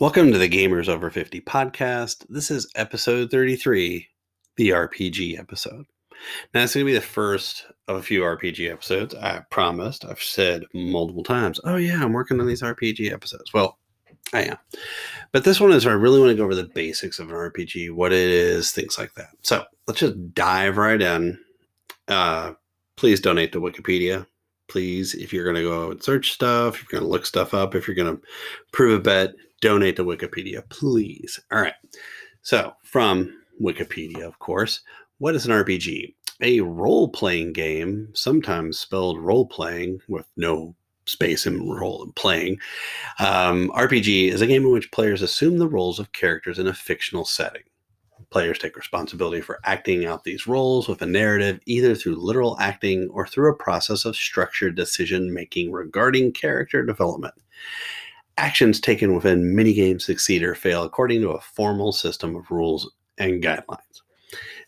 Welcome 0.00 0.32
to 0.32 0.38
the 0.38 0.48
Gamers 0.48 0.88
Over 0.88 1.08
50 1.08 1.40
podcast. 1.42 2.26
This 2.28 2.50
is 2.50 2.68
episode 2.74 3.30
33, 3.30 4.08
the 4.56 4.70
RPG 4.70 5.38
episode. 5.38 5.86
Now, 6.52 6.64
it's 6.64 6.74
going 6.74 6.84
to 6.84 6.90
be 6.90 6.98
the 6.98 7.00
first 7.00 7.66
of 7.86 7.98
a 7.98 8.02
few 8.02 8.22
RPG 8.22 8.72
episodes. 8.72 9.14
I 9.14 9.42
promised. 9.50 10.04
I've 10.04 10.20
said 10.20 10.64
multiple 10.74 11.22
times, 11.22 11.60
oh, 11.62 11.76
yeah, 11.76 12.02
I'm 12.02 12.12
working 12.12 12.40
on 12.40 12.48
these 12.48 12.60
RPG 12.60 13.12
episodes. 13.12 13.54
Well, 13.54 13.78
I 14.32 14.42
am. 14.42 14.56
But 15.30 15.44
this 15.44 15.60
one 15.60 15.70
is 15.70 15.84
where 15.84 15.94
I 15.94 15.96
really 15.96 16.18
want 16.18 16.30
to 16.30 16.36
go 16.36 16.42
over 16.42 16.56
the 16.56 16.64
basics 16.64 17.20
of 17.20 17.28
an 17.28 17.36
RPG, 17.36 17.92
what 17.92 18.12
it 18.12 18.30
is, 18.30 18.72
things 18.72 18.98
like 18.98 19.14
that. 19.14 19.30
So 19.42 19.64
let's 19.86 20.00
just 20.00 20.34
dive 20.34 20.76
right 20.76 21.00
in. 21.00 21.38
Uh, 22.08 22.54
please 22.96 23.20
donate 23.20 23.52
to 23.52 23.60
Wikipedia. 23.60 24.26
Please, 24.68 25.14
if 25.14 25.32
you're 25.32 25.44
going 25.44 25.56
to 25.56 25.62
go 25.62 25.86
out 25.86 25.92
and 25.92 26.02
search 26.02 26.32
stuff, 26.32 26.76
if 26.76 26.82
you're 26.82 27.00
going 27.00 27.08
to 27.08 27.12
look 27.12 27.26
stuff 27.26 27.54
up, 27.54 27.74
if 27.74 27.86
you're 27.86 27.94
going 27.94 28.16
to 28.16 28.22
prove 28.72 28.98
a 28.98 29.02
bet, 29.02 29.34
donate 29.60 29.96
to 29.96 30.04
Wikipedia, 30.04 30.68
please. 30.68 31.40
All 31.52 31.60
right. 31.60 31.74
So, 32.42 32.74
from 32.82 33.34
Wikipedia, 33.60 34.22
of 34.22 34.38
course, 34.38 34.80
what 35.18 35.34
is 35.34 35.46
an 35.46 35.52
RPG? 35.52 36.14
A 36.42 36.60
role 36.60 37.08
playing 37.08 37.52
game, 37.52 38.08
sometimes 38.14 38.78
spelled 38.78 39.18
role 39.18 39.46
playing 39.46 40.00
with 40.08 40.26
no 40.36 40.74
space 41.06 41.46
in 41.46 41.68
role 41.68 42.02
and 42.02 42.14
playing. 42.16 42.58
Um, 43.18 43.70
RPG 43.70 44.32
is 44.32 44.40
a 44.40 44.46
game 44.46 44.64
in 44.64 44.72
which 44.72 44.90
players 44.90 45.22
assume 45.22 45.58
the 45.58 45.68
roles 45.68 45.98
of 45.98 46.12
characters 46.12 46.58
in 46.58 46.66
a 46.66 46.74
fictional 46.74 47.24
setting. 47.24 47.62
Players 48.34 48.58
take 48.58 48.76
responsibility 48.76 49.40
for 49.40 49.60
acting 49.62 50.06
out 50.06 50.24
these 50.24 50.48
roles 50.48 50.88
with 50.88 51.00
a 51.02 51.06
narrative, 51.06 51.60
either 51.66 51.94
through 51.94 52.16
literal 52.16 52.58
acting 52.58 53.08
or 53.12 53.28
through 53.28 53.52
a 53.52 53.56
process 53.56 54.04
of 54.04 54.16
structured 54.16 54.74
decision 54.74 55.32
making 55.32 55.70
regarding 55.70 56.32
character 56.32 56.84
development. 56.84 57.34
Actions 58.36 58.80
taken 58.80 59.14
within 59.14 59.54
minigames 59.54 60.02
succeed 60.02 60.42
or 60.42 60.56
fail 60.56 60.82
according 60.82 61.20
to 61.20 61.30
a 61.30 61.40
formal 61.40 61.92
system 61.92 62.34
of 62.34 62.50
rules 62.50 62.90
and 63.18 63.40
guidelines. 63.40 64.02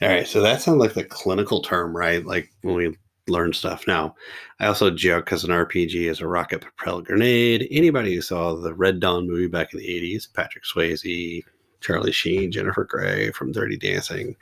All 0.01 0.11
right, 0.11 0.29
so 0.29 0.41
that 0.43 0.63
sounds 0.63 0.79
like 0.79 0.95
the 0.95 1.03
clinical 1.03 1.61
term, 1.61 1.97
right? 1.97 2.25
Like 2.25 2.53
when 2.63 2.77
we 2.77 2.97
learn 3.27 3.53
stuff. 3.53 3.85
Now, 3.89 4.15
I 4.61 4.67
also 4.67 4.91
joke 4.91 5.25
because 5.25 5.43
an 5.43 5.51
RPG 5.51 6.09
is 6.09 6.21
a 6.21 6.29
rocket 6.29 6.61
propelled 6.61 7.07
grenade. 7.07 7.67
Anybody 7.73 8.15
who 8.15 8.21
saw 8.21 8.55
the 8.55 8.75
Red 8.75 9.01
Dawn 9.01 9.27
movie 9.27 9.49
back 9.49 9.73
in 9.73 9.81
the 9.81 9.89
80s, 9.89 10.33
Patrick 10.33 10.63
Swayze, 10.63 11.43
Charlie 11.87 12.13
Sheen, 12.13 12.51
Jennifer 12.51 12.85
Grey 12.85 13.31
from 13.31 13.53
Dirty 13.53 13.77
Dancing 13.77 14.35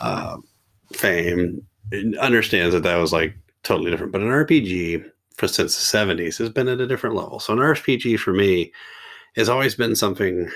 uh, 0.00 0.38
fame 0.92 1.64
understands 2.20 2.74
that 2.74 2.82
that 2.82 2.96
was 2.96 3.12
like 3.12 3.34
totally 3.62 3.90
different. 3.90 4.10
But 4.10 4.22
an 4.22 4.28
RPG 4.28 5.08
for 5.36 5.46
since 5.46 5.76
the 5.76 5.98
70s 5.98 6.38
has 6.38 6.50
been 6.50 6.66
at 6.66 6.80
a 6.80 6.86
different 6.86 7.14
level. 7.14 7.38
So 7.38 7.52
an 7.52 7.60
RPG 7.60 8.18
for 8.18 8.32
me 8.32 8.72
has 9.36 9.48
always 9.48 9.76
been 9.76 9.94
something 9.94 10.50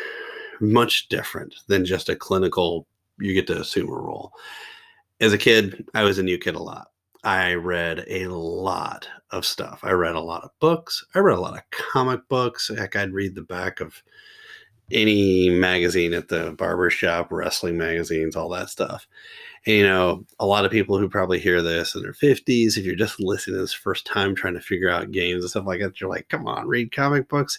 much 0.60 1.08
different 1.08 1.54
than 1.68 1.84
just 1.84 2.08
a 2.08 2.16
clinical 2.16 2.86
you 3.18 3.32
get 3.32 3.46
to 3.46 3.60
assume 3.60 3.88
a 3.88 3.92
role. 3.92 4.32
As 5.20 5.32
a 5.32 5.38
kid, 5.38 5.86
I 5.94 6.02
was 6.02 6.18
a 6.18 6.22
new 6.24 6.38
kid 6.38 6.56
a 6.56 6.62
lot. 6.62 6.88
I 7.22 7.54
read 7.54 8.04
a 8.08 8.26
lot 8.28 9.08
of 9.30 9.46
stuff. 9.46 9.80
I 9.82 9.92
read 9.92 10.16
a 10.16 10.20
lot 10.20 10.44
of 10.44 10.50
books. 10.60 11.04
I 11.14 11.20
read 11.20 11.38
a 11.38 11.40
lot 11.40 11.56
of 11.56 11.62
comic 11.70 12.28
books. 12.28 12.70
Heck, 12.76 12.96
I'd 12.96 13.12
read 13.12 13.34
the 13.34 13.42
back 13.42 13.80
of 13.80 14.02
any 14.90 15.50
magazine 15.50 16.12
at 16.12 16.28
the 16.28 16.52
barber 16.52 16.90
shop, 16.90 17.32
wrestling 17.32 17.76
magazines, 17.76 18.36
all 18.36 18.48
that 18.50 18.70
stuff. 18.70 19.06
And, 19.66 19.76
you 19.76 19.82
know, 19.82 20.24
a 20.38 20.46
lot 20.46 20.64
of 20.64 20.70
people 20.70 20.98
who 20.98 21.08
probably 21.08 21.40
hear 21.40 21.60
this 21.60 21.94
in 21.94 22.02
their 22.02 22.12
50s, 22.12 22.76
if 22.76 22.84
you're 22.84 22.94
just 22.94 23.20
listening 23.20 23.58
this 23.58 23.72
first 23.72 24.06
time 24.06 24.34
trying 24.34 24.54
to 24.54 24.60
figure 24.60 24.88
out 24.88 25.10
games 25.10 25.42
and 25.42 25.50
stuff 25.50 25.66
like 25.66 25.80
that, 25.80 26.00
you're 26.00 26.10
like, 26.10 26.28
come 26.28 26.46
on, 26.46 26.68
read 26.68 26.92
comic 26.92 27.28
books. 27.28 27.58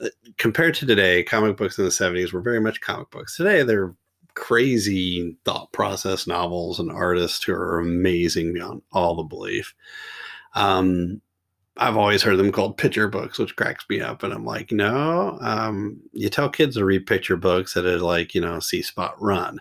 Uh, 0.00 0.08
compared 0.38 0.74
to 0.74 0.86
today, 0.86 1.22
comic 1.24 1.56
books 1.56 1.78
in 1.78 1.84
the 1.84 1.90
70s 1.90 2.32
were 2.32 2.40
very 2.40 2.60
much 2.60 2.80
comic 2.80 3.10
books. 3.10 3.36
Today, 3.36 3.64
they're 3.64 3.94
crazy 4.34 5.36
thought 5.44 5.72
process 5.72 6.26
novels 6.26 6.78
and 6.78 6.90
artists 6.90 7.44
who 7.44 7.52
are 7.52 7.80
amazing 7.80 8.52
beyond 8.52 8.82
all 8.92 9.16
the 9.16 9.22
belief. 9.24 9.74
Um, 10.54 11.20
I've 11.78 11.96
always 11.96 12.22
heard 12.22 12.36
them 12.36 12.52
called 12.52 12.76
picture 12.76 13.08
books, 13.08 13.38
which 13.38 13.56
cracks 13.56 13.84
me 13.88 14.00
up. 14.00 14.22
And 14.22 14.32
I'm 14.32 14.44
like, 14.44 14.72
no, 14.72 15.38
um, 15.40 16.00
you 16.12 16.28
tell 16.28 16.50
kids 16.50 16.76
to 16.76 16.84
read 16.84 17.06
picture 17.06 17.36
books 17.36 17.74
that 17.74 17.86
are 17.86 17.98
like, 17.98 18.34
you 18.34 18.40
know, 18.40 18.60
see 18.60 18.82
spot 18.82 19.20
run. 19.20 19.58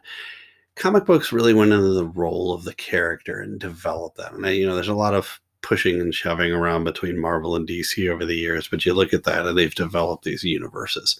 Comic 0.75 1.05
books 1.05 1.31
really 1.31 1.53
went 1.53 1.71
into 1.71 1.93
the 1.93 2.05
role 2.05 2.53
of 2.53 2.63
the 2.63 2.73
character 2.73 3.39
and 3.39 3.59
developed 3.59 4.17
that. 4.17 4.33
And, 4.33 4.45
you 4.47 4.67
know, 4.67 4.75
there's 4.75 4.87
a 4.87 4.93
lot 4.93 5.13
of 5.13 5.39
pushing 5.61 6.01
and 6.01 6.13
shoving 6.13 6.51
around 6.51 6.83
between 6.83 7.19
Marvel 7.19 7.55
and 7.55 7.67
DC 7.67 8.09
over 8.09 8.25
the 8.25 8.35
years, 8.35 8.67
but 8.67 8.85
you 8.85 8.93
look 8.93 9.13
at 9.13 9.23
that 9.23 9.45
and 9.45 9.57
they've 9.57 9.75
developed 9.75 10.23
these 10.23 10.43
universes. 10.43 11.19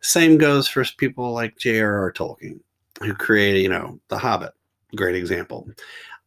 Same 0.00 0.38
goes 0.38 0.68
for 0.68 0.84
people 0.96 1.32
like 1.32 1.58
J.R.R. 1.58 2.12
Tolkien, 2.12 2.60
who 3.00 3.14
created, 3.14 3.62
you 3.62 3.68
know, 3.68 4.00
The 4.08 4.18
Hobbit. 4.18 4.52
Great 4.96 5.16
example. 5.16 5.68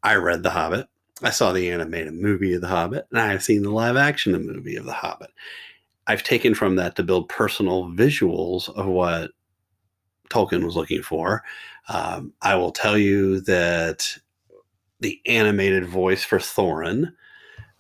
I 0.03 0.16
read 0.16 0.44
The 0.44 0.50
Hobbit. 0.52 0.88
I 1.24 1.30
saw 1.30 1.52
the 1.52 1.70
animated 1.70 2.14
movie 2.14 2.54
of 2.54 2.62
The 2.62 2.68
Hobbit, 2.68 3.08
and 3.12 3.20
I 3.20 3.28
have 3.32 3.44
seen 3.44 3.62
the 3.62 3.70
live 3.70 3.96
action 3.96 4.34
movie 4.34 4.76
of 4.76 4.86
The 4.86 4.94
Hobbit. 4.94 5.30
I've 6.08 6.24
taken 6.24 6.56
from 6.56 6.76
that 6.78 6.96
to 6.96 7.04
build 7.04 7.30
personal 7.30 7.90
visuals 7.90 8.70
of 8.76 8.88
what 8.88 9.32
Tolkien 10.30 10.64
was 10.64 10.76
looking 10.76 11.04
for. 11.04 11.44
Um, 11.90 12.34
I 12.42 12.56
will 12.56 12.72
tell 12.72 12.98
you 12.98 13.42
that 13.42 14.08
the 15.00 15.20
animated 15.26 15.86
voice 15.86 16.24
for 16.24 16.40
Thorin, 16.40 17.14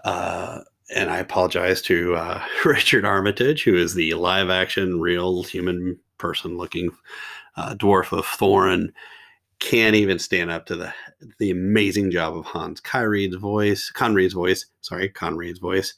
uh, 0.03 0.59
and 0.93 1.09
I 1.09 1.17
apologize 1.17 1.81
to 1.83 2.15
uh, 2.15 2.43
Richard 2.65 3.05
Armitage, 3.05 3.63
who 3.63 3.75
is 3.75 3.95
the 3.95 4.13
live 4.13 4.49
action, 4.49 4.99
real 4.99 5.43
human 5.43 5.97
person 6.17 6.57
looking 6.57 6.91
uh, 7.55 7.75
dwarf 7.75 8.15
of 8.17 8.25
Thorin 8.25 8.91
can't 9.61 9.95
even 9.95 10.19
stand 10.19 10.51
up 10.51 10.65
to 10.65 10.75
the 10.75 10.93
the 11.37 11.51
amazing 11.51 12.11
job 12.11 12.35
of 12.35 12.45
Hans 12.45 12.81
Kyreid's 12.81 13.35
voice, 13.35 13.91
Conried's 13.95 14.33
voice, 14.33 14.65
sorry, 14.81 15.07
Conried's 15.07 15.59
voice 15.59 15.93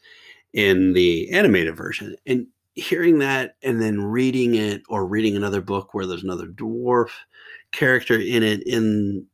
in 0.51 0.93
the 0.93 1.31
animated 1.31 1.75
version. 1.75 2.15
And 2.27 2.47
hearing 2.75 3.19
that 3.19 3.55
and 3.63 3.81
then 3.81 4.01
reading 4.01 4.55
it 4.55 4.83
or 4.89 5.05
reading 5.05 5.35
another 5.35 5.61
book 5.61 5.93
where 5.93 6.05
there's 6.05 6.23
another 6.23 6.47
dwarf 6.47 7.09
character 7.71 8.19
in 8.19 8.43
it 8.43 8.61
in 8.67 9.25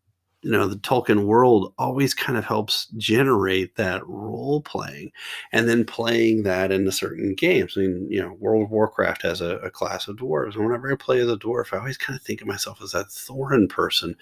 you 0.42 0.52
know 0.52 0.68
the 0.68 0.78
Tolkien 0.78 1.26
world 1.26 1.74
always 1.78 2.14
kind 2.14 2.38
of 2.38 2.46
helps 2.46 2.88
generate 2.98 3.76
that 3.76 4.08
role 4.08 4.62
playing, 4.62 5.12
and 5.52 5.68
then 5.68 5.86
playing 5.86 6.44
that 6.44 6.72
into 6.72 6.92
certain 6.92 7.36
games. 7.36 7.74
I 7.76 7.82
mean, 7.82 8.08
you 8.10 8.22
know, 8.22 8.34
World 8.34 8.64
of 8.64 8.72
Warcraft 8.72 9.22
has 9.24 9.42
a, 9.42 9.58
a, 9.58 9.70
class 9.70 10.08
of 10.08 10.18
dwarves, 10.18 10.56
and 10.56 10.66
whenever 10.66 10.92
I 10.92 10.96
play 10.96 11.20
as 11.20 11.30
a 11.30 11.38
dwarf, 11.38 11.74
I 11.74 11.80
always 11.80 11.98
kind 11.98 12.18
of 12.18 12.24
think 12.24 12.42
of 12.42 12.48
myself 12.48 12.82
as 12.82 12.92
that 12.92 13.08
Thorin 13.08 13.70
person, 13.70 14.16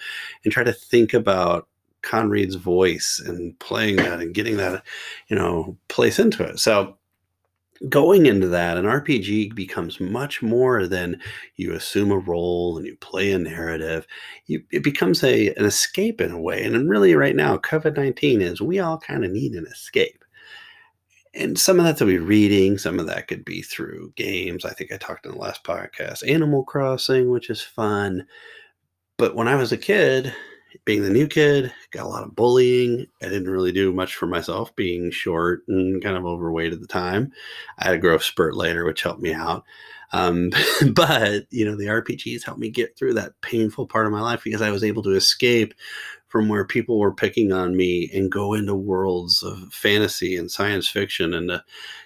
and 0.44 0.52
try 0.52 0.64
to 0.64 0.74
think 0.74 1.14
about 1.14 1.68
Conried's 2.04 2.56
voice 2.56 3.22
and 3.26 3.58
playing 3.60 3.98
that 3.98 4.20
and 4.20 4.34
getting 4.34 4.58
that, 4.58 4.84
you 5.28 5.36
know, 5.36 5.78
place 5.88 6.20
into 6.20 6.44
it. 6.44 6.60
So 6.60 6.97
going 7.90 8.26
into 8.26 8.48
that, 8.48 8.78
an 8.78 8.86
RPG 8.86 9.56
becomes 9.56 10.00
much 10.00 10.42
more 10.42 10.88
than 10.88 11.20
you 11.56 11.74
assume 11.74 12.12
a 12.12 12.18
role 12.18 12.78
and 12.78 12.86
you 12.86 12.96
play 12.98 13.32
a 13.32 13.40
narrative. 13.40 14.08
You, 14.48 14.64
it 14.72 14.84
becomes 14.84 15.24
a 15.24 15.54
an 15.56 15.66
escape 15.66 16.22
in 16.22 16.32
a 16.32 16.42
way. 16.42 16.64
And 16.64 16.90
really, 16.90 17.16
right 17.16 17.36
now, 17.36 17.58
COVID 17.58 17.96
nineteen 17.96 18.42
is 18.42 18.62
we 18.62 18.80
all 18.80 18.98
kind 18.98 19.24
of 19.24 19.32
need 19.32 19.54
an 19.54 19.68
escape. 19.68 20.24
And 21.34 21.58
some 21.60 21.78
of 21.78 21.86
that 21.86 21.98
to 21.98 22.06
be 22.06 22.18
reading, 22.18 22.78
some 22.80 23.00
of 23.00 23.06
that 23.08 23.28
could 23.28 23.46
be 23.46 23.62
through 23.62 24.14
games. 24.16 24.66
I 24.66 24.72
think 24.74 24.92
I 24.92 24.98
talked 24.98 25.26
in 25.26 25.34
the 25.34 25.38
last 25.38 25.64
podcast, 25.64 26.28
Animal 26.28 26.64
Crossing, 26.64 27.30
which 27.30 27.50
is 27.52 27.62
fun. 27.62 28.26
But 29.18 29.36
when 29.36 29.48
I 29.48 29.56
was 29.56 29.72
a 29.72 29.78
kid, 29.78 30.34
being 30.86 31.04
the 31.04 31.10
new 31.10 31.28
kid, 31.28 31.72
got 31.92 32.06
a 32.06 32.10
lot 32.10 32.24
of 32.24 32.36
bullying. 32.36 33.06
I 33.22 33.26
didn't 33.26 33.50
really 33.50 33.72
do 33.72 33.94
much 33.94 34.16
for 34.16 34.28
myself, 34.28 34.76
being 34.76 35.12
short 35.12 35.64
and 35.68 36.02
kind 36.04 36.18
of 36.18 36.26
overweight 36.26 36.74
at 36.74 36.82
the 36.82 36.88
time. 36.88 37.32
I 37.80 37.86
had 37.86 37.96
a 37.96 38.00
growth 38.00 38.24
spurt 38.24 38.56
later, 38.56 38.86
which 38.86 39.04
helped 39.04 39.22
me 39.22 39.34
out. 39.34 39.64
Um, 40.14 40.52
but 40.94 41.46
you 41.50 41.66
know, 41.66 41.76
the 41.76 41.88
RPGs 41.88 42.44
helped 42.44 42.60
me 42.60 42.70
get 42.70 42.98
through 42.98 43.14
that 43.16 43.40
painful 43.42 43.88
part 43.88 44.06
of 44.06 44.12
my 44.12 44.22
life 44.22 44.44
because 44.44 44.62
I 44.62 44.72
was 44.72 44.84
able 44.84 45.04
to 45.04 45.12
escape 45.12 45.74
from 46.28 46.50
where 46.50 46.66
people 46.66 47.00
were 47.00 47.14
picking 47.14 47.54
on 47.54 47.76
me 47.76 48.10
and 48.14 48.32
go 48.32 48.54
into 48.54 48.76
worlds 48.76 49.44
of 49.44 49.72
fantasy 49.72 50.36
and 50.36 50.52
science 50.52 50.88
fiction 50.88 51.34
and 51.34 51.52
uh, 51.52 51.62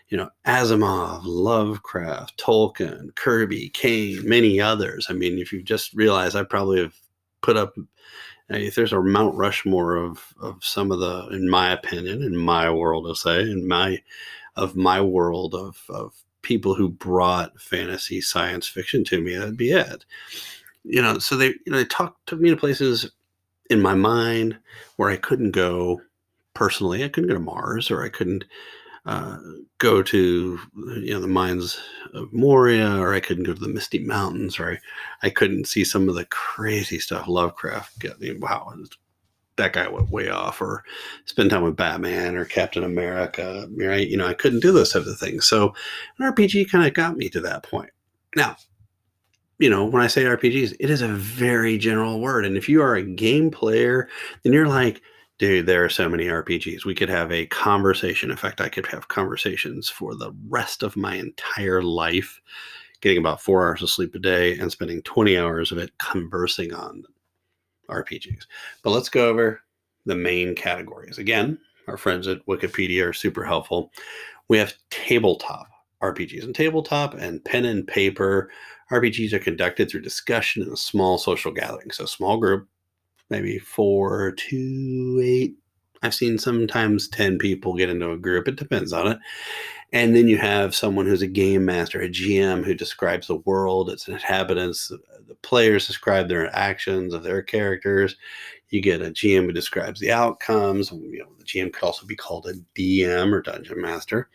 you 0.10 0.18
know 0.18 0.30
Asimov, 0.46 1.22
Lovecraft, 1.24 2.38
Tolkien, 2.38 3.16
Kirby, 3.16 3.70
Kane, 3.70 4.28
many 4.28 4.60
others. 4.60 5.08
I 5.10 5.14
mean, 5.14 5.40
if 5.40 5.52
you 5.52 5.64
just 5.64 5.94
realize, 5.94 6.36
I 6.36 6.44
probably 6.44 6.82
have 6.82 6.96
put 7.42 7.58
up 7.58 7.74
if 8.50 8.76
there's 8.76 8.94
a 8.94 9.02
Mount 9.02 9.36
Rushmore 9.36 9.96
of 9.96 10.34
of 10.42 10.64
some 10.64 10.92
of 10.92 11.00
the, 11.00 11.28
in 11.30 11.50
my 11.50 11.72
opinion, 11.72 12.24
in 12.24 12.36
my 12.36 12.70
world, 12.70 13.08
I'll 13.08 13.16
say, 13.16 13.42
in 13.42 13.68
my 13.68 14.02
of 14.56 14.76
my 14.76 15.02
world 15.02 15.56
of 15.56 15.82
of 15.90 16.14
people 16.42 16.74
who 16.74 16.90
brought 16.90 17.60
fantasy 17.60 18.20
science 18.22 18.68
fiction 18.68 19.04
to 19.06 19.22
me, 19.22 19.36
that'd 19.36 19.58
be 19.58 19.72
it. 19.72 20.06
You 20.84 21.02
know, 21.02 21.20
so 21.20 21.36
they 21.36 21.48
you 21.48 21.72
know 21.72 21.78
they 21.78 21.86
talked 21.86 22.28
took 22.28 22.40
me 22.40 22.50
to 22.50 22.58
places 22.58 23.12
in 23.70 23.82
my 23.82 23.96
mind 23.96 24.58
where 24.98 25.10
I 25.10 25.18
couldn't 25.18 25.52
go 25.52 26.02
personally. 26.54 27.04
I 27.04 27.10
couldn't 27.10 27.30
go 27.30 27.36
to 27.36 27.40
Mars, 27.40 27.90
or 27.90 28.04
I 28.04 28.10
couldn't 28.10 28.44
uh, 29.06 29.38
go 29.80 30.04
to 30.04 30.60
you 30.76 31.14
know 31.14 31.20
the 31.20 31.28
mines 31.28 31.80
of 32.14 32.32
Moria, 32.32 32.98
or 32.98 33.14
I 33.14 33.20
couldn't 33.20 33.46
go 33.46 33.54
to 33.54 33.60
the 33.60 33.68
Misty 33.68 34.00
Mountains, 34.00 34.60
or 34.60 34.74
I, 34.74 35.28
I 35.28 35.30
couldn't 35.30 35.68
see 35.68 35.84
some 35.84 36.08
of 36.08 36.16
the 36.16 36.26
crazy 36.26 37.00
stuff 37.00 37.28
Lovecraft. 37.28 38.06
Wow, 38.40 38.74
that 39.58 39.74
guy 39.74 39.88
went 39.88 40.12
way 40.12 40.30
off, 40.30 40.62
or 40.62 40.84
spend 41.26 41.50
time 41.50 41.64
with 41.64 41.76
Batman 41.76 42.36
or 42.36 42.46
Captain 42.46 42.84
America. 42.84 43.68
You 43.76 44.18
know, 44.18 44.28
I 44.28 44.34
couldn't 44.34 44.62
do 44.62 44.72
those 44.72 44.92
types 44.92 45.08
of 45.08 45.18
things. 45.18 45.46
So 45.46 45.74
an 46.20 46.32
RPG 46.32 46.70
kind 46.70 46.86
of 46.86 46.94
got 46.94 47.18
me 47.18 47.30
to 47.30 47.42
that 47.42 47.64
point. 47.64 47.90
Now, 48.36 48.56
you 49.58 49.70
know, 49.70 49.86
when 49.86 50.02
I 50.02 50.08
say 50.08 50.24
RPGs, 50.24 50.76
it 50.80 50.90
is 50.90 51.02
a 51.02 51.08
very 51.08 51.78
general 51.78 52.20
word. 52.20 52.46
And 52.46 52.58
if 52.58 52.68
you 52.68 52.82
are 52.82 52.96
a 52.96 53.04
game 53.04 53.52
player, 53.52 54.10
then 54.44 54.54
you're 54.54 54.68
like, 54.68 55.02
dude, 55.42 55.66
there 55.66 55.84
are 55.84 55.90
so 55.90 56.08
many 56.08 56.26
RPGs. 56.26 56.86
We 56.86 56.94
could 56.94 57.10
have 57.10 57.32
a 57.32 57.48
conversation. 57.48 58.30
In 58.30 58.38
fact, 58.38 58.62
I 58.62 58.70
could 58.70 58.86
have 58.86 59.08
conversations 59.08 59.90
for 59.90 60.14
the 60.14 60.32
rest 60.48 60.84
of 60.84 60.96
my 60.96 61.16
entire 61.16 61.82
life, 61.82 62.40
getting 63.02 63.18
about 63.18 63.42
four 63.42 63.68
hours 63.68 63.82
of 63.82 63.90
sleep 63.90 64.14
a 64.14 64.20
day 64.20 64.56
and 64.60 64.72
spending 64.72 65.02
20 65.02 65.36
hours 65.40 65.72
of 65.72 65.80
it 65.80 65.98
conversing 65.98 66.76
on 66.76 67.04
RPGs. 67.90 68.46
But 68.84 68.92
let's 68.92 69.10
go 69.10 69.30
over 69.30 69.62
the 70.06 70.14
main 70.14 70.54
categories. 70.54 71.18
Again, 71.18 71.58
our 71.88 71.98
friends 71.98 72.28
at 72.28 72.46
Wikipedia 72.46 73.10
are 73.10 73.14
super 73.14 73.44
helpful. 73.44 73.92
We 74.48 74.60
have 74.60 74.76
tabletop 74.92 75.70
RPGs 76.04 76.44
and 76.44 76.54
tabletop 76.54 77.16
and 77.16 77.44
pen 77.44 77.66
and 77.66 77.88
paper 77.88 78.52
RPGs 78.92 79.34
are 79.34 79.40
conducted 79.40 79.90
through 79.90 80.02
discussion 80.02 80.62
in 80.62 80.72
a 80.72 80.78
small 80.78 81.18
social 81.18 81.52
gathering. 81.52 81.92
So, 81.92 82.06
small 82.06 82.38
group, 82.38 82.68
maybe 83.32 83.58
four 83.58 84.34
to 84.34 85.22
eight. 85.24 85.56
I've 86.04 86.14
seen 86.14 86.38
sometimes 86.38 87.08
10 87.08 87.38
people 87.38 87.76
get 87.76 87.90
into 87.90 88.12
a 88.12 88.18
group. 88.18 88.48
It 88.48 88.56
depends 88.56 88.92
on 88.94 89.08
it. 89.08 89.20
And 89.94 90.16
then 90.16 90.28
you 90.28 90.38
have 90.38 90.76
someone 90.76 91.06
who's 91.06 91.22
a 91.22 91.28
game 91.28 91.66
master, 91.66 92.02
a 92.02 92.10
GM, 92.10 92.64
who 92.64 92.74
describes 92.74 93.28
the 93.28 93.38
world, 93.38 93.90
its 93.90 94.08
inhabitants. 94.08 94.92
Uh, 94.92 94.98
the 95.28 95.36
players 95.36 95.88
describe 95.88 96.28
their 96.28 96.56
actions 96.56 97.14
of 97.14 97.24
their 97.24 97.42
characters. 97.42 98.16
You 98.70 98.82
get 98.82 99.02
a 99.02 99.12
GM 99.12 99.46
who 99.46 99.52
describes 99.52 100.00
the 100.00 100.12
outcomes. 100.12 100.92
You 100.92 101.20
know, 101.20 101.34
the 101.38 101.44
GM 101.44 101.74
could 101.74 101.84
also 101.84 102.06
be 102.06 102.16
called 102.16 102.48
a 102.48 102.54
DM 102.80 103.34
or 103.34 103.42
dungeon 103.42 103.82
master 103.82 104.30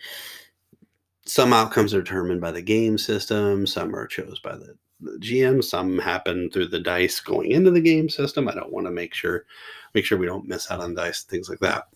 some 1.26 1.52
outcomes 1.52 1.92
are 1.92 2.02
determined 2.02 2.40
by 2.40 2.52
the 2.52 2.62
game 2.62 2.96
system, 2.96 3.66
some 3.66 3.94
are 3.94 4.06
chose 4.06 4.38
by 4.38 4.56
the, 4.56 4.76
the 5.00 5.18
GM, 5.18 5.62
some 5.62 5.98
happen 5.98 6.50
through 6.50 6.68
the 6.68 6.80
dice 6.80 7.20
going 7.20 7.50
into 7.50 7.70
the 7.70 7.80
game 7.80 8.08
system. 8.08 8.48
I 8.48 8.54
don't 8.54 8.72
want 8.72 8.86
to 8.86 8.92
make 8.92 9.14
sure 9.14 9.44
make 9.94 10.04
sure 10.04 10.18
we 10.18 10.26
don't 10.26 10.48
miss 10.48 10.70
out 10.70 10.80
on 10.80 10.94
dice, 10.94 11.22
things 11.22 11.48
like 11.48 11.60
that. 11.60 11.88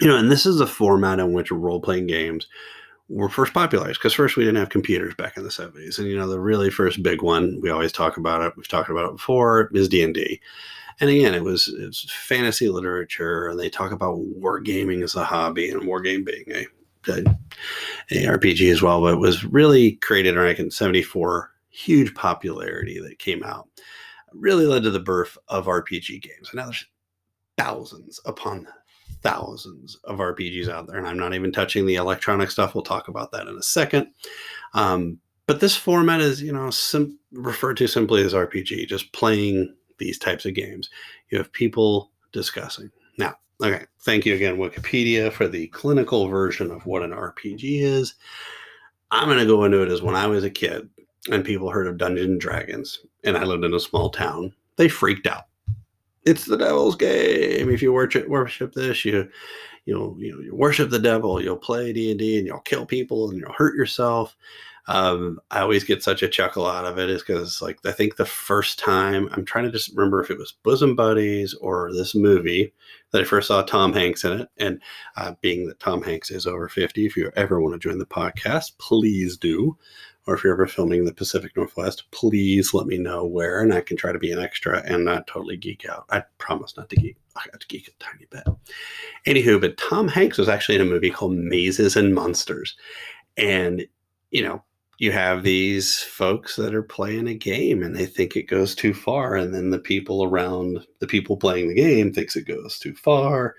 You 0.00 0.08
know, 0.08 0.16
and 0.16 0.30
this 0.30 0.46
is 0.46 0.60
a 0.60 0.66
format 0.66 1.18
in 1.18 1.32
which 1.32 1.50
role 1.50 1.80
playing 1.80 2.06
games 2.06 2.46
were 3.08 3.28
first 3.28 3.54
popularized 3.54 3.98
because 3.98 4.12
first 4.12 4.36
we 4.36 4.44
didn't 4.44 4.58
have 4.58 4.68
computers 4.68 5.14
back 5.14 5.36
in 5.36 5.44
the 5.44 5.48
70s 5.48 5.98
and 5.98 6.08
you 6.08 6.18
know 6.18 6.28
the 6.28 6.40
really 6.40 6.70
first 6.70 7.04
big 7.04 7.22
one 7.22 7.56
we 7.62 7.70
always 7.70 7.92
talk 7.92 8.16
about 8.16 8.42
it 8.42 8.52
we've 8.56 8.66
talked 8.66 8.90
about 8.90 9.08
it 9.08 9.12
before 9.12 9.70
is 9.74 9.88
d&d 9.88 10.40
and 10.98 11.08
again 11.08 11.32
it 11.32 11.44
was 11.44 11.72
it's 11.78 12.10
fantasy 12.10 12.68
literature 12.68 13.46
and 13.46 13.60
they 13.60 13.70
talk 13.70 13.92
about 13.92 14.18
wargaming 14.40 15.04
as 15.04 15.14
a 15.14 15.22
hobby 15.22 15.70
and 15.70 15.82
wargame 15.82 16.26
being 16.26 16.44
a 16.48 16.66
a, 17.08 17.24
RPG 18.10 18.70
as 18.72 18.82
well, 18.82 19.00
but 19.00 19.14
it 19.14 19.18
was 19.20 19.44
really 19.44 19.92
created 19.92 20.36
around 20.36 20.58
in 20.58 20.70
74, 20.70 21.50
huge 21.76 22.14
popularity 22.14 23.00
that 23.00 23.18
came 23.18 23.42
out. 23.42 23.68
Really 24.32 24.66
led 24.66 24.82
to 24.84 24.90
the 24.90 25.00
birth 25.00 25.36
of 25.48 25.66
RPG 25.66 26.22
games. 26.22 26.48
And 26.50 26.54
now 26.56 26.64
there's 26.66 26.86
thousands 27.56 28.20
upon 28.24 28.66
thousands 29.22 29.96
of 30.04 30.18
RPGs 30.18 30.68
out 30.68 30.86
there. 30.86 30.98
And 30.98 31.06
I'm 31.06 31.18
not 31.18 31.34
even 31.34 31.52
touching 31.52 31.86
the 31.86 31.94
electronic 31.96 32.50
stuff. 32.50 32.74
We'll 32.74 32.84
talk 32.84 33.08
about 33.08 33.32
that 33.32 33.46
in 33.46 33.56
a 33.56 33.62
second. 33.62 34.08
Um, 34.74 35.18
but 35.46 35.60
this 35.60 35.76
format 35.76 36.20
is, 36.20 36.42
you 36.42 36.52
know, 36.52 36.70
sim- 36.70 37.18
referred 37.32 37.76
to 37.78 37.86
simply 37.86 38.22
as 38.22 38.34
RPG, 38.34 38.88
just 38.88 39.12
playing 39.12 39.74
these 39.98 40.18
types 40.18 40.44
of 40.44 40.54
games. 40.54 40.90
You 41.30 41.38
have 41.38 41.52
people 41.52 42.10
discussing. 42.32 42.90
Now, 43.16 43.36
Okay, 43.62 43.86
thank 44.00 44.26
you 44.26 44.34
again, 44.34 44.58
Wikipedia, 44.58 45.32
for 45.32 45.48
the 45.48 45.68
clinical 45.68 46.28
version 46.28 46.70
of 46.70 46.84
what 46.84 47.02
an 47.02 47.12
RPG 47.12 47.80
is. 47.80 48.14
I'm 49.10 49.28
going 49.28 49.38
to 49.38 49.46
go 49.46 49.64
into 49.64 49.82
it 49.82 49.90
as 49.90 50.02
when 50.02 50.14
I 50.14 50.26
was 50.26 50.44
a 50.44 50.50
kid 50.50 50.90
and 51.30 51.44
people 51.44 51.70
heard 51.70 51.86
of 51.86 51.98
Dungeons 51.98 52.26
and 52.26 52.40
Dragons, 52.40 53.00
and 53.24 53.36
I 53.36 53.44
lived 53.44 53.64
in 53.64 53.74
a 53.74 53.80
small 53.80 54.10
town. 54.10 54.54
They 54.76 54.88
freaked 54.88 55.26
out. 55.26 55.44
It's 56.24 56.44
the 56.44 56.56
devil's 56.56 56.96
game. 56.96 57.70
If 57.70 57.82
you 57.82 57.92
worship 57.92 58.28
worship 58.28 58.72
this, 58.72 59.04
you 59.04 59.28
you 59.84 59.94
know 59.94 60.16
you 60.18 60.54
worship 60.54 60.90
the 60.90 60.98
devil. 60.98 61.40
You'll 61.40 61.56
play 61.56 61.92
D 61.92 62.10
and 62.10 62.18
D, 62.18 62.38
and 62.38 62.46
you'll 62.46 62.60
kill 62.60 62.86
people, 62.86 63.30
and 63.30 63.38
you'll 63.38 63.52
hurt 63.52 63.76
yourself. 63.76 64.36
Um, 64.88 65.40
I 65.50 65.60
always 65.60 65.82
get 65.82 66.02
such 66.02 66.22
a 66.22 66.28
chuckle 66.28 66.66
out 66.66 66.84
of 66.84 66.98
it 66.98 67.10
is 67.10 67.20
because 67.22 67.60
like 67.60 67.78
I 67.84 67.90
think 67.90 68.16
the 68.16 68.26
first 68.26 68.78
time 68.78 69.28
I'm 69.32 69.44
trying 69.44 69.64
to 69.64 69.72
just 69.72 69.90
remember 69.96 70.22
if 70.22 70.30
it 70.30 70.38
was 70.38 70.54
Bosom 70.62 70.94
Buddies 70.94 71.54
or 71.54 71.92
this 71.92 72.14
movie 72.14 72.72
that 73.10 73.22
I 73.22 73.24
first 73.24 73.48
saw 73.48 73.62
Tom 73.62 73.92
Hanks 73.92 74.24
in 74.24 74.40
it, 74.40 74.48
and 74.58 74.80
uh, 75.16 75.34
being 75.40 75.66
that 75.66 75.80
Tom 75.80 76.02
Hanks 76.02 76.30
is 76.30 76.46
over 76.46 76.68
50, 76.68 77.04
if 77.04 77.16
you 77.16 77.32
ever 77.34 77.60
want 77.60 77.74
to 77.74 77.88
join 77.88 77.98
the 77.98 78.06
podcast, 78.06 78.78
please 78.78 79.36
do. 79.36 79.76
Or 80.26 80.34
if 80.34 80.42
you're 80.42 80.52
ever 80.52 80.66
filming 80.66 81.04
the 81.04 81.14
Pacific 81.14 81.56
Northwest, 81.56 82.10
please 82.10 82.74
let 82.74 82.86
me 82.86 82.98
know 82.98 83.24
where, 83.24 83.60
and 83.60 83.72
I 83.72 83.80
can 83.80 83.96
try 83.96 84.12
to 84.12 84.18
be 84.18 84.32
an 84.32 84.40
extra 84.40 84.82
and 84.84 85.04
not 85.04 85.26
totally 85.26 85.56
geek 85.56 85.86
out. 85.88 86.06
I 86.10 86.22
promise 86.38 86.76
not 86.76 86.88
to 86.90 86.96
geek. 86.96 87.16
I 87.36 87.42
got 87.50 87.60
to 87.60 87.66
geek 87.68 87.88
a 87.88 88.04
tiny 88.04 88.26
bit. 88.30 88.44
Anywho, 89.26 89.60
but 89.60 89.76
Tom 89.76 90.08
Hanks 90.08 90.38
was 90.38 90.48
actually 90.48 90.76
in 90.76 90.80
a 90.82 90.86
movie 90.86 91.10
called 91.10 91.32
Mazes 91.32 91.96
and 91.96 92.14
Monsters, 92.14 92.76
and 93.36 93.86
you 94.30 94.42
know 94.42 94.62
you 94.98 95.12
have 95.12 95.42
these 95.42 95.98
folks 95.98 96.56
that 96.56 96.74
are 96.74 96.82
playing 96.82 97.28
a 97.28 97.34
game 97.34 97.82
and 97.82 97.94
they 97.94 98.06
think 98.06 98.34
it 98.34 98.48
goes 98.48 98.74
too 98.74 98.94
far 98.94 99.36
and 99.36 99.54
then 99.54 99.70
the 99.70 99.78
people 99.78 100.24
around 100.24 100.84
the 101.00 101.06
people 101.06 101.36
playing 101.36 101.68
the 101.68 101.74
game 101.74 102.12
thinks 102.12 102.36
it 102.36 102.46
goes 102.46 102.78
too 102.78 102.94
far 102.94 103.56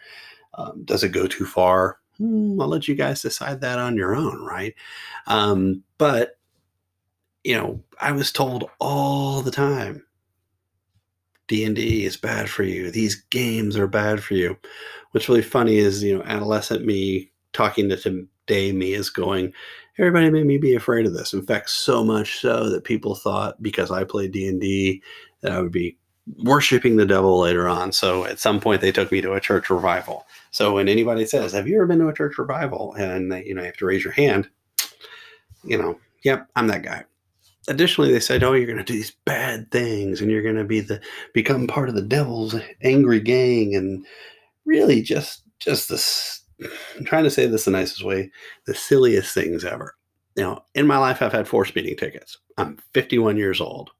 um, 0.55 0.83
does 0.85 1.03
it 1.03 1.09
go 1.09 1.27
too 1.27 1.45
far 1.45 1.99
hmm, 2.17 2.59
i'll 2.59 2.67
let 2.67 2.87
you 2.87 2.95
guys 2.95 3.21
decide 3.21 3.61
that 3.61 3.79
on 3.79 3.95
your 3.95 4.15
own 4.15 4.43
right 4.43 4.73
um, 5.27 5.83
but 5.97 6.36
you 7.47 7.55
know 7.55 7.81
i 7.99 8.11
was 8.11 8.31
told 8.31 8.69
all 8.79 9.41
the 9.41 9.51
time 9.51 10.03
d&d 11.47 12.05
is 12.05 12.17
bad 12.17 12.49
for 12.49 12.63
you 12.63 12.91
these 12.91 13.15
games 13.29 13.77
are 13.77 13.87
bad 13.87 14.21
for 14.21 14.33
you 14.33 14.57
what's 15.11 15.29
really 15.29 15.41
funny 15.41 15.77
is 15.77 16.03
you 16.03 16.17
know 16.17 16.23
adolescent 16.23 16.85
me 16.85 17.31
talking 17.53 17.87
to 17.89 17.97
today 17.97 18.71
me 18.71 18.93
is 18.93 19.09
going 19.09 19.53
everybody 19.99 20.29
made 20.29 20.45
me 20.45 20.57
be 20.57 20.75
afraid 20.75 21.05
of 21.05 21.13
this. 21.13 21.33
In 21.33 21.41
fact, 21.41 21.69
so 21.69 22.03
much 22.03 22.39
so 22.39 22.69
that 22.69 22.83
people 22.83 23.15
thought 23.15 23.61
because 23.61 23.91
I 23.91 24.03
played 24.03 24.31
D 24.31 24.47
and 24.47 24.61
D 24.61 25.01
that 25.41 25.51
I 25.51 25.61
would 25.61 25.71
be 25.71 25.97
worshiping 26.43 26.97
the 26.97 27.05
devil 27.05 27.39
later 27.39 27.67
on. 27.67 27.91
So 27.91 28.25
at 28.25 28.39
some 28.39 28.59
point 28.59 28.81
they 28.81 28.91
took 28.91 29.11
me 29.11 29.21
to 29.21 29.33
a 29.33 29.39
church 29.39 29.69
revival. 29.69 30.25
So 30.51 30.73
when 30.73 30.87
anybody 30.89 31.25
says, 31.25 31.53
"Have 31.53 31.67
you 31.67 31.75
ever 31.77 31.87
been 31.87 31.99
to 31.99 32.09
a 32.09 32.13
church 32.13 32.37
revival?" 32.37 32.93
and 32.93 33.31
they, 33.31 33.45
you 33.45 33.53
know 33.53 33.61
you 33.61 33.67
have 33.67 33.77
to 33.77 33.85
raise 33.85 34.03
your 34.03 34.13
hand, 34.13 34.49
you 35.63 35.77
know, 35.77 35.99
yep, 36.23 36.47
I'm 36.55 36.67
that 36.67 36.83
guy. 36.83 37.05
Additionally, 37.67 38.11
they 38.11 38.19
said, 38.19 38.43
"Oh, 38.43 38.53
you're 38.53 38.65
going 38.65 38.77
to 38.77 38.83
do 38.83 38.93
these 38.93 39.15
bad 39.25 39.71
things, 39.71 40.21
and 40.21 40.31
you're 40.31 40.43
going 40.43 40.55
to 40.55 40.63
be 40.63 40.79
the 40.79 41.01
become 41.33 41.67
part 41.67 41.89
of 41.89 41.95
the 41.95 42.01
devil's 42.01 42.55
angry 42.81 43.19
gang," 43.19 43.75
and 43.75 44.05
really 44.65 45.01
just 45.01 45.43
just 45.59 45.89
this 45.89 46.37
I'm 46.97 47.05
trying 47.05 47.23
to 47.23 47.29
say 47.29 47.45
this 47.45 47.65
the 47.65 47.71
nicest 47.71 48.03
way, 48.03 48.31
the 48.65 48.73
silliest 48.73 49.33
things 49.33 49.63
ever. 49.63 49.95
Now, 50.35 50.65
in 50.75 50.87
my 50.87 50.97
life, 50.97 51.21
I've 51.21 51.31
had 51.31 51.47
four 51.47 51.65
speeding 51.65 51.95
tickets. 51.95 52.37
I'm 52.57 52.77
51 52.93 53.37
years 53.37 53.61
old. 53.61 53.91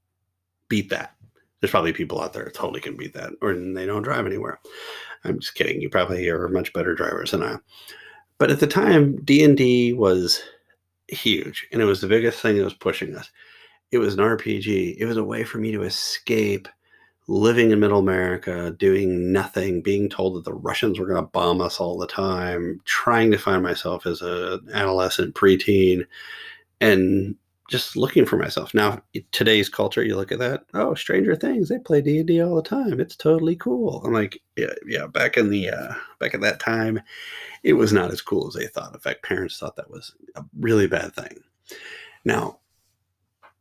Beat 0.68 0.90
that. 0.90 1.14
There's 1.60 1.70
probably 1.70 1.92
people 1.92 2.20
out 2.20 2.32
there 2.32 2.44
that 2.44 2.54
totally 2.54 2.80
can 2.80 2.96
beat 2.96 3.14
that, 3.14 3.32
or 3.42 3.54
they 3.54 3.86
don't 3.86 4.02
drive 4.02 4.26
anywhere. 4.26 4.60
I'm 5.24 5.40
just 5.40 5.54
kidding. 5.54 5.80
You 5.80 5.88
probably 5.88 6.28
are 6.28 6.48
much 6.48 6.72
better 6.72 6.94
drivers 6.94 7.32
than 7.32 7.42
I. 7.42 7.56
But 8.38 8.52
at 8.52 8.60
the 8.60 8.68
time, 8.68 9.16
D 9.24 9.42
and 9.42 9.56
D 9.56 9.92
was 9.92 10.40
huge, 11.08 11.66
and 11.72 11.82
it 11.82 11.86
was 11.86 12.00
the 12.00 12.06
biggest 12.06 12.40
thing 12.40 12.56
that 12.56 12.64
was 12.64 12.74
pushing 12.74 13.16
us. 13.16 13.28
It 13.90 13.98
was 13.98 14.14
an 14.14 14.20
RPG. 14.20 14.96
It 14.98 15.06
was 15.06 15.16
a 15.16 15.24
way 15.24 15.44
for 15.44 15.58
me 15.58 15.72
to 15.72 15.82
escape 15.82 16.68
living 17.28 17.70
in 17.70 17.78
middle 17.78 17.98
America, 17.98 18.74
doing 18.78 19.32
nothing, 19.32 19.82
being 19.82 20.08
told 20.08 20.34
that 20.34 20.44
the 20.44 20.54
Russians 20.54 20.98
were 20.98 21.06
going 21.06 21.22
to 21.22 21.30
bomb 21.30 21.60
us 21.60 21.78
all 21.78 21.98
the 21.98 22.06
time, 22.06 22.80
trying 22.86 23.30
to 23.30 23.38
find 23.38 23.62
myself 23.62 24.06
as 24.06 24.22
an 24.22 24.66
adolescent 24.72 25.34
preteen, 25.34 26.06
and 26.80 27.36
just 27.68 27.96
looking 27.96 28.24
for 28.24 28.38
myself. 28.38 28.72
Now, 28.72 29.02
today's 29.30 29.68
culture, 29.68 30.02
you 30.02 30.16
look 30.16 30.32
at 30.32 30.38
that. 30.38 30.64
Oh, 30.72 30.94
Stranger 30.94 31.36
Things, 31.36 31.68
they 31.68 31.78
play 31.78 32.00
D 32.00 32.18
and 32.18 32.26
D 32.26 32.42
all 32.42 32.56
the 32.56 32.62
time. 32.62 32.98
It's 32.98 33.14
totally 33.14 33.56
cool. 33.56 34.02
I'm 34.04 34.12
like, 34.12 34.40
yeah, 34.56 34.72
yeah. 34.86 35.06
Back 35.06 35.36
in 35.36 35.50
the 35.50 35.68
uh, 35.68 35.92
back 36.18 36.34
at 36.34 36.40
that 36.40 36.60
time, 36.60 37.00
it 37.62 37.74
was 37.74 37.92
not 37.92 38.10
as 38.10 38.22
cool 38.22 38.48
as 38.48 38.54
they 38.54 38.66
thought. 38.66 38.94
In 38.94 39.00
fact, 39.00 39.22
parents 39.22 39.58
thought 39.58 39.76
that 39.76 39.90
was 39.90 40.14
a 40.34 40.44
really 40.58 40.86
bad 40.86 41.14
thing. 41.14 41.40
Now, 42.24 42.58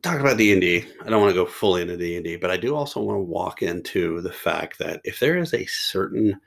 talk 0.01 0.20
about 0.20 0.38
D&D. 0.38 0.86
I 1.06 1.10
don't 1.10 1.22
want 1.22 1.32
to 1.32 1.39
go 1.39 1.46
fully 1.46 1.82
into 1.82 1.98
D&D, 1.98 2.38
but 2.38 2.51
I 2.51 2.58
do 2.58 2.75
also 2.75 3.01
want 3.01 3.18
to 3.18 3.22
walk 3.22 3.62
into 3.62 4.22
the 4.22 4.32
fact 4.32 4.80
that 4.80 5.01
if 5.04 5.20
there 5.20 5.38
is 5.38 5.54
a 5.54 5.66
certain 5.66 6.39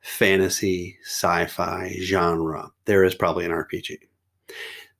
fantasy, 0.00 0.98
sci 1.04 1.46
fi 1.46 1.96
genre, 2.00 2.70
there 2.84 3.04
is 3.04 3.14
probably 3.14 3.44
an 3.44 3.50
RPG. 3.50 3.98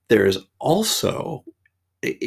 There 0.09 0.27
is 0.27 0.39
also, 0.59 1.45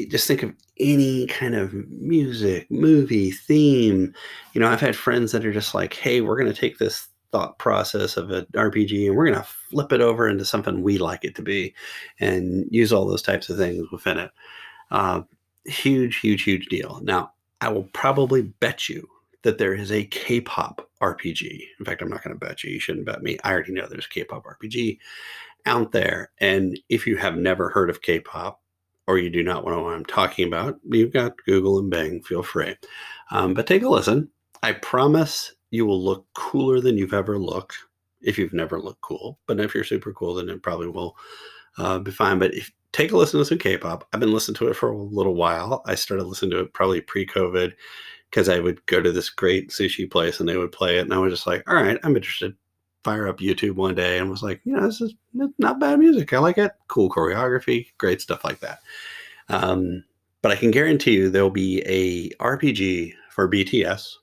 just 0.10 0.28
think 0.28 0.44
of 0.44 0.54
any 0.80 1.28
kind 1.28 1.56
of 1.56 1.74
music, 1.90 2.70
movie, 2.70 3.32
theme. 3.32 4.14
You 4.54 4.62
know, 4.62 4.68
I've 4.68 4.82
had 4.82 4.96
friends 4.96 5.32
that 5.32 5.46
are 5.46 5.54
just 5.54 5.74
like, 5.74 5.94
hey, 5.94 6.22
we're 6.22 6.40
going 6.40 6.52
to 6.52 6.60
take 6.60 6.78
this 6.78 7.08
thought 7.32 7.58
process 7.58 8.18
of 8.18 8.30
an 8.32 8.46
RPG 8.54 9.08
and 9.08 9.16
we're 9.16 9.26
going 9.26 9.40
to 9.40 9.48
flip 9.48 9.92
it 9.94 10.02
over 10.02 10.28
into 10.28 10.46
something 10.46 10.82
we 10.82 10.98
like 10.98 11.24
it 11.24 11.34
to 11.36 11.42
be 11.42 11.74
and 12.20 12.66
use 12.70 12.92
all 12.92 13.08
those 13.08 13.22
types 13.22 13.50
of 13.50 13.58
things 13.58 13.90
within 13.92 14.18
it. 14.18 14.32
Uh, 14.92 15.22
huge, 15.66 16.18
huge, 16.18 16.44
huge 16.44 16.68
deal. 16.68 17.00
Now, 17.04 17.34
I 17.60 17.70
will 17.70 17.90
probably 17.94 18.42
bet 18.42 18.90
you 18.90 19.08
that 19.44 19.58
there 19.58 19.74
is 19.74 19.92
a 19.92 20.06
K-pop 20.06 20.88
RPG. 21.02 21.62
In 21.80 21.86
fact, 21.86 22.02
I'm 22.02 22.10
not 22.10 22.24
going 22.24 22.38
to 22.38 22.46
bet 22.46 22.64
you. 22.64 22.72
You 22.72 22.80
shouldn't 22.80 23.06
bet 23.06 23.24
me. 23.24 23.38
I 23.44 23.52
already 23.52 23.74
know 23.74 23.88
there's 23.88 24.08
K-pop 24.08 24.46
RPG 24.46 25.00
out 25.66 25.92
there. 25.92 26.32
And 26.40 26.80
if 26.90 27.08
you 27.08 27.18
have 27.18 27.38
never 27.38 27.70
heard 27.70 27.90
of 27.90 28.02
K-pop 28.02 28.62
or 29.08 29.18
you 29.18 29.30
do 29.30 29.44
not 29.44 29.66
know 29.66 29.82
what 29.82 29.94
I'm 29.94 30.06
talking 30.06 30.48
about, 30.48 30.80
you've 30.90 31.14
got 31.14 31.34
Google 31.46 31.80
and 31.80 31.90
Bing. 31.90 32.22
Feel 32.24 32.44
free. 32.44 32.76
Um, 33.32 33.54
but 33.54 33.68
take 33.68 33.84
a 33.84 33.90
listen. 33.90 34.30
I 34.64 34.74
promise 34.74 35.54
you 35.72 35.86
will 35.86 36.04
look 36.04 36.26
cooler 36.34 36.80
than 36.80 36.98
you've 36.98 37.14
ever 37.14 37.40
looked 37.40 37.78
if 38.22 38.38
you've 38.38 38.54
never 38.54 38.80
looked 38.80 39.02
cool. 39.02 39.40
But 39.48 39.60
if 39.60 39.74
you're 39.74 39.84
super 39.84 40.14
cool, 40.14 40.36
then 40.36 40.50
it 40.50 40.62
probably 40.62 40.88
will 40.88 41.16
uh, 41.78 42.00
be 42.00 42.12
fine. 42.12 42.38
But 42.38 42.54
if 42.54 42.72
take 42.94 43.12
a 43.12 43.18
listen 43.18 43.40
to 43.40 43.46
some 43.46 43.58
K-pop, 43.58 44.08
I've 44.14 44.20
been 44.20 44.34
listening 44.34 44.56
to 44.56 44.68
it 44.68 44.76
for 44.76 44.90
a 44.90 44.98
little 44.98 45.36
while. 45.36 45.82
I 45.86 45.96
started 45.96 46.26
listening 46.26 46.52
to 46.52 46.60
it 46.60 46.74
probably 46.74 47.02
pre-COVID 47.02 47.74
because 48.30 48.50
I 48.50 48.60
would 48.60 48.86
go 48.86 49.02
to 49.02 49.12
this 49.12 49.30
great 49.30 49.70
sushi 49.70 50.10
place 50.10 50.40
and 50.40 50.48
they 50.48 50.58
would 50.58 50.72
play 50.72 50.98
it, 50.98 51.02
and 51.02 51.14
I 51.14 51.18
was 51.18 51.34
just 51.34 51.48
like, 51.48 51.64
all 51.70 51.76
right, 51.76 52.00
I'm 52.04 52.16
interested. 52.16 52.56
Fire 53.04 53.28
up 53.28 53.40
YouTube 53.40 53.76
one 53.76 53.96
day 53.96 54.20
and 54.20 54.30
was 54.30 54.44
like, 54.44 54.62
you 54.64 54.74
know, 54.74 54.86
this 54.86 55.02
is 55.02 55.16
not 55.58 55.80
bad 55.80 55.98
music. 55.98 56.34
I 56.34 56.38
like 56.38 56.60
it. 56.60 56.72
Cool 56.88 57.10
choreography, 57.10 57.88
great 57.98 58.22
stuff 58.22 58.44
like 58.44 58.60
that. 58.60 58.80
Um, 59.50 60.04
but 60.44 60.52
I 60.52 60.56
can 60.56 60.70
guarantee 60.70 61.14
you 61.14 61.30
there'll 61.30 61.50
be 61.50 61.82
a 61.88 62.30
RPG 62.36 63.14
for 63.32 63.50
BTS 63.50 64.18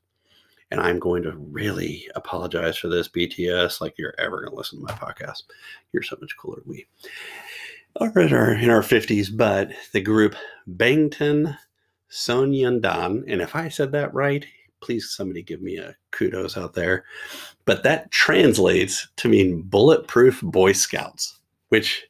and 0.71 0.81
I'm 0.81 0.99
going 0.99 1.23
to 1.23 1.33
really 1.33 2.09
apologize 2.15 2.77
for 2.77 2.89
this, 2.89 3.09
BTS. 3.09 3.81
Like 3.81 3.95
you're 3.99 4.15
ever 4.19 4.41
going 4.41 4.51
to 4.51 4.57
listen 4.57 4.79
to 4.79 4.85
my 4.85 4.93
podcast. 4.93 5.45
You're 5.93 6.03
so 6.03 6.17
much 6.21 6.37
cooler 6.37 6.57
than 6.57 6.69
we 6.69 6.87
are 7.97 8.19
in 8.19 8.33
our, 8.33 8.53
in 8.53 8.71
our 8.71 8.83
50s. 8.83 9.29
But 9.35 9.71
the 9.93 10.01
group 10.01 10.35
Bangtan 10.69 11.57
Sonyeondan, 12.11 13.25
and 13.27 13.41
if 13.41 13.55
I 13.55 13.69
said 13.69 13.93
that 13.93 14.15
right, 14.15 14.47
please 14.81 15.11
somebody 15.11 15.43
give 15.43 15.61
me 15.61 15.77
a 15.77 15.97
kudos 16.11 16.57
out 16.57 16.75
there. 16.75 17.05
But 17.65 17.83
that 17.83 18.11
translates 18.11 19.09
to 19.17 19.29
mean 19.29 19.63
bulletproof 19.63 20.41
Boy 20.43 20.73
Scouts, 20.73 21.39
which, 21.69 22.07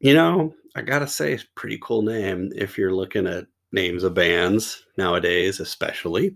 you 0.00 0.14
know, 0.14 0.54
I 0.74 0.82
gotta 0.82 1.06
say, 1.06 1.32
is 1.32 1.46
pretty 1.54 1.78
cool 1.80 2.02
name 2.02 2.52
if 2.54 2.76
you're 2.76 2.94
looking 2.94 3.26
at 3.26 3.46
names 3.72 4.04
of 4.04 4.14
bands 4.14 4.84
nowadays, 4.98 5.60
especially. 5.60 6.34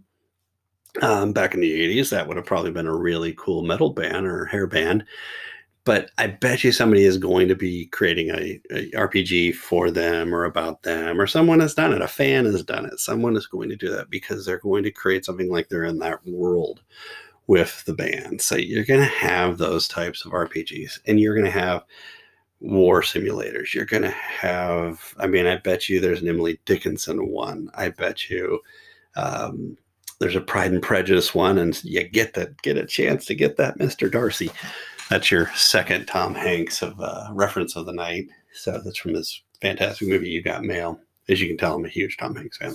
Um, 1.02 1.32
back 1.32 1.54
in 1.54 1.60
the 1.60 2.00
80s, 2.00 2.10
that 2.10 2.26
would 2.26 2.36
have 2.36 2.46
probably 2.46 2.72
been 2.72 2.86
a 2.86 2.96
really 2.96 3.34
cool 3.34 3.62
metal 3.62 3.90
band 3.90 4.26
or 4.26 4.46
hair 4.46 4.66
band. 4.66 5.04
But 5.84 6.10
I 6.18 6.26
bet 6.26 6.62
you 6.62 6.72
somebody 6.72 7.04
is 7.04 7.16
going 7.16 7.48
to 7.48 7.54
be 7.54 7.86
creating 7.86 8.30
a, 8.30 8.60
a, 8.70 8.90
RPG 8.90 9.54
for 9.54 9.90
them 9.90 10.34
or 10.34 10.44
about 10.44 10.82
them, 10.82 11.18
or 11.18 11.26
someone 11.26 11.60
has 11.60 11.74
done 11.74 11.92
it. 11.94 12.02
A 12.02 12.08
fan 12.08 12.44
has 12.44 12.62
done 12.62 12.84
it. 12.84 13.00
Someone 13.00 13.36
is 13.36 13.46
going 13.46 13.70
to 13.70 13.76
do 13.76 13.90
that 13.90 14.10
because 14.10 14.44
they're 14.44 14.58
going 14.58 14.82
to 14.84 14.90
create 14.90 15.24
something 15.24 15.50
like 15.50 15.68
they're 15.68 15.84
in 15.84 15.98
that 16.00 16.24
world 16.26 16.82
with 17.46 17.82
the 17.86 17.94
band. 17.94 18.42
So 18.42 18.56
you're 18.56 18.84
going 18.84 19.00
to 19.00 19.06
have 19.06 19.58
those 19.58 19.88
types 19.88 20.24
of 20.24 20.32
RPGs, 20.32 21.00
and 21.06 21.18
you're 21.18 21.34
going 21.34 21.46
to 21.46 21.50
have 21.50 21.84
war 22.60 23.00
simulators. 23.00 23.72
You're 23.74 23.86
going 23.86 24.02
to 24.02 24.10
have, 24.10 25.14
I 25.18 25.26
mean, 25.26 25.46
I 25.46 25.56
bet 25.56 25.88
you 25.88 25.98
there's 25.98 26.20
an 26.20 26.28
Emily 26.28 26.60
Dickinson 26.66 27.28
one. 27.28 27.70
I 27.74 27.88
bet 27.88 28.28
you 28.28 28.60
um, 29.16 29.76
there's 30.20 30.36
a 30.36 30.40
Pride 30.40 30.72
and 30.72 30.82
Prejudice 30.82 31.34
one, 31.34 31.58
and 31.58 31.82
you 31.82 32.04
get 32.04 32.34
that 32.34 32.60
get 32.62 32.76
a 32.76 32.86
chance 32.86 33.24
to 33.26 33.34
get 33.34 33.56
that 33.56 33.78
Mr. 33.78 34.10
Darcy. 34.10 34.50
That's 35.10 35.30
your 35.30 35.50
second 35.54 36.06
Tom 36.06 36.34
Hanks 36.34 36.82
of 36.82 36.98
uh, 37.00 37.28
reference 37.32 37.74
of 37.76 37.84
the 37.84 37.92
night. 37.92 38.28
So 38.54 38.80
that's 38.82 38.96
from 38.96 39.12
this 39.12 39.42
fantastic 39.60 40.08
movie, 40.08 40.30
You 40.30 40.42
Got 40.42 40.62
Mail. 40.62 41.00
As 41.28 41.40
you 41.40 41.48
can 41.48 41.58
tell, 41.58 41.74
I'm 41.74 41.84
a 41.84 41.88
huge 41.88 42.16
Tom 42.16 42.34
Hanks 42.34 42.58
fan. 42.58 42.74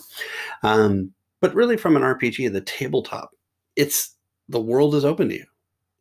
Um, 0.61 1.13
but 1.39 1.55
really, 1.55 1.77
from 1.77 1.95
an 1.95 2.03
RPG, 2.03 2.51
the 2.51 2.61
tabletop, 2.61 3.31
it's 3.75 4.15
the 4.49 4.59
world 4.59 4.95
is 4.95 5.05
open 5.05 5.29
to 5.29 5.35
you. 5.35 5.45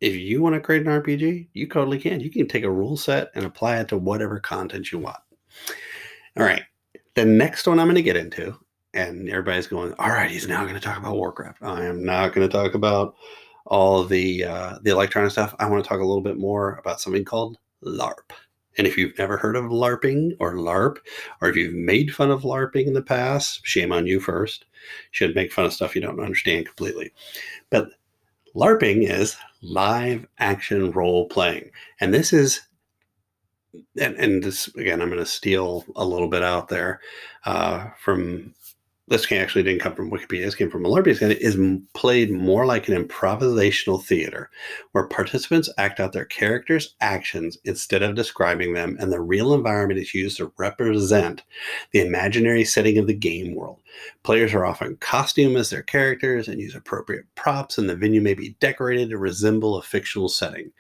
If 0.01 0.15
you 0.15 0.43
want 0.43 0.55
to 0.55 0.61
create 0.61 0.83
an 0.83 0.89
RPG, 0.89 1.49
you 1.53 1.69
totally 1.69 1.99
can. 1.99 2.21
You 2.21 2.31
can 2.31 2.49
take 2.49 2.65
a 2.65 2.71
rule 2.71 2.97
set 2.97 3.31
and 3.35 3.45
apply 3.45 3.79
it 3.79 3.89
to 3.89 3.97
whatever 3.97 4.41
content 4.41 4.93
you 4.93 4.99
want. 4.99 5.17
All 6.37 6.45
right. 6.45 6.63
The 7.15 7.25
next 7.25 7.67
one 7.67 7.79
I'm 7.79 7.87
going 7.87 7.95
to 7.95 8.03
get 8.03 8.17
into 8.17 8.59
and 8.93 9.29
everybody's 9.29 9.67
going, 9.67 9.95
all 9.99 10.09
right, 10.09 10.31
he's 10.31 10.49
now 10.49 10.63
going 10.63 10.75
to 10.75 10.81
talk 10.81 10.99
about 10.99 11.17
Warcraft. 11.17 11.63
I 11.63 11.85
am 11.85 12.05
not 12.05 12.33
going 12.33 12.49
to 12.49 12.53
talk 12.53 12.75
about 12.75 13.17
all 13.67 14.05
the 14.05 14.45
uh, 14.45 14.79
the 14.83 14.91
electronic 14.91 15.33
stuff. 15.33 15.55
I 15.59 15.69
want 15.69 15.83
to 15.83 15.89
talk 15.89 16.01
a 16.01 16.05
little 16.05 16.23
bit 16.23 16.39
more 16.39 16.77
about 16.77 17.01
something 17.01 17.25
called 17.25 17.59
LARP. 17.83 18.33
And 18.77 18.87
if 18.87 18.99
you've 18.99 19.17
never 19.19 19.37
heard 19.37 19.57
of 19.57 19.65
LARPing 19.67 20.37
or 20.41 20.55
LARP, 20.55 20.97
or 21.41 21.49
if 21.49 21.57
you've 21.57 21.75
made 21.75 22.15
fun 22.15 22.31
of 22.31 22.43
LARPing 22.43 22.87
in 22.87 22.93
the 22.93 23.03
past, 23.03 23.61
shame 23.65 23.93
on 23.93 24.07
you 24.07 24.21
first. 24.21 24.65
You 24.73 24.89
should 25.13 25.35
make 25.35 25.53
fun 25.53 25.65
of 25.65 25.73
stuff 25.73 25.95
you 25.95 26.03
don't 26.03 26.21
understand 26.21 26.67
completely. 26.67 27.13
But 27.71 27.89
LARPing 28.55 29.09
is 29.09 29.37
live 29.63 30.27
action 30.39 30.91
role 30.91 31.29
playing. 31.29 31.71
And 32.01 32.13
this 32.13 32.33
is 32.33 32.63
and, 34.01 34.17
and 34.17 34.43
this 34.43 34.69
again, 34.77 35.01
I'm 35.01 35.09
going 35.09 35.19
to 35.19 35.27
steal 35.27 35.85
a 35.97 36.05
little 36.05 36.29
bit 36.29 36.43
out 36.43 36.69
there 36.69 37.01
uh, 37.45 37.89
from 37.99 38.55
this 39.07 39.27
game 39.27 39.43
actually 39.43 39.63
didn't 39.63 39.83
come 39.83 39.95
from 39.95 40.11
Wikipedia. 40.11 40.45
This 40.45 40.55
came 40.55 40.71
from 40.71 40.85
Malarkey. 40.85 41.21
It 41.21 41.43
is 41.43 41.59
played 41.93 42.31
more 42.31 42.65
like 42.65 42.89
an 42.89 43.05
improvisational 43.05 44.03
theater, 44.03 44.51
where 44.93 45.07
participants 45.07 45.69
act 45.77 46.01
out 46.01 46.13
their 46.13 46.25
characters' 46.25 46.95
actions 47.03 47.59
instead 47.65 48.03
of 48.03 48.15
describing 48.15 48.73
them, 48.73 48.97
and 48.99 49.13
the 49.13 49.21
real 49.21 49.53
environment 49.53 50.01
is 50.01 50.15
used 50.15 50.39
to 50.39 50.53
represent 50.57 51.43
the 51.91 52.01
imaginary 52.01 52.65
setting 52.65 52.97
of 52.97 53.07
the 53.07 53.15
game 53.15 53.55
world. 53.55 53.81
Players 54.23 54.55
are 54.55 54.65
often 54.65 54.97
costumed 54.97 55.57
as 55.57 55.69
their 55.69 55.83
characters 55.83 56.49
and 56.49 56.59
use 56.61 56.75
appropriate 56.75 57.27
props, 57.35 57.77
and 57.77 57.91
the 57.91 57.97
venue 57.97 58.23
may 58.23 58.35
be 58.35 58.57
decorated 58.59 59.11
to 59.11 59.19
resemble 59.19 59.77
a 59.77 59.83
fictional 59.83 60.31
setting. 60.31 60.73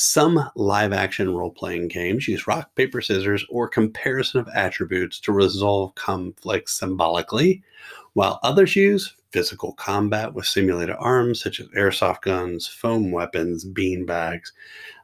Some 0.00 0.48
live 0.54 0.92
action 0.92 1.34
role 1.34 1.50
playing 1.50 1.88
games 1.88 2.28
use 2.28 2.46
rock, 2.46 2.72
paper, 2.76 3.00
scissors, 3.00 3.44
or 3.50 3.66
comparison 3.66 4.38
of 4.38 4.46
attributes 4.54 5.18
to 5.18 5.32
resolve 5.32 5.92
conflicts 5.96 6.78
symbolically, 6.78 7.64
while 8.12 8.38
others 8.44 8.76
use 8.76 9.16
physical 9.32 9.72
combat 9.72 10.34
with 10.34 10.46
simulated 10.46 10.94
arms 11.00 11.42
such 11.42 11.58
as 11.58 11.66
airsoft 11.70 12.22
guns, 12.22 12.64
foam 12.64 13.10
weapons, 13.10 13.64
bean 13.64 14.06
bags, 14.06 14.52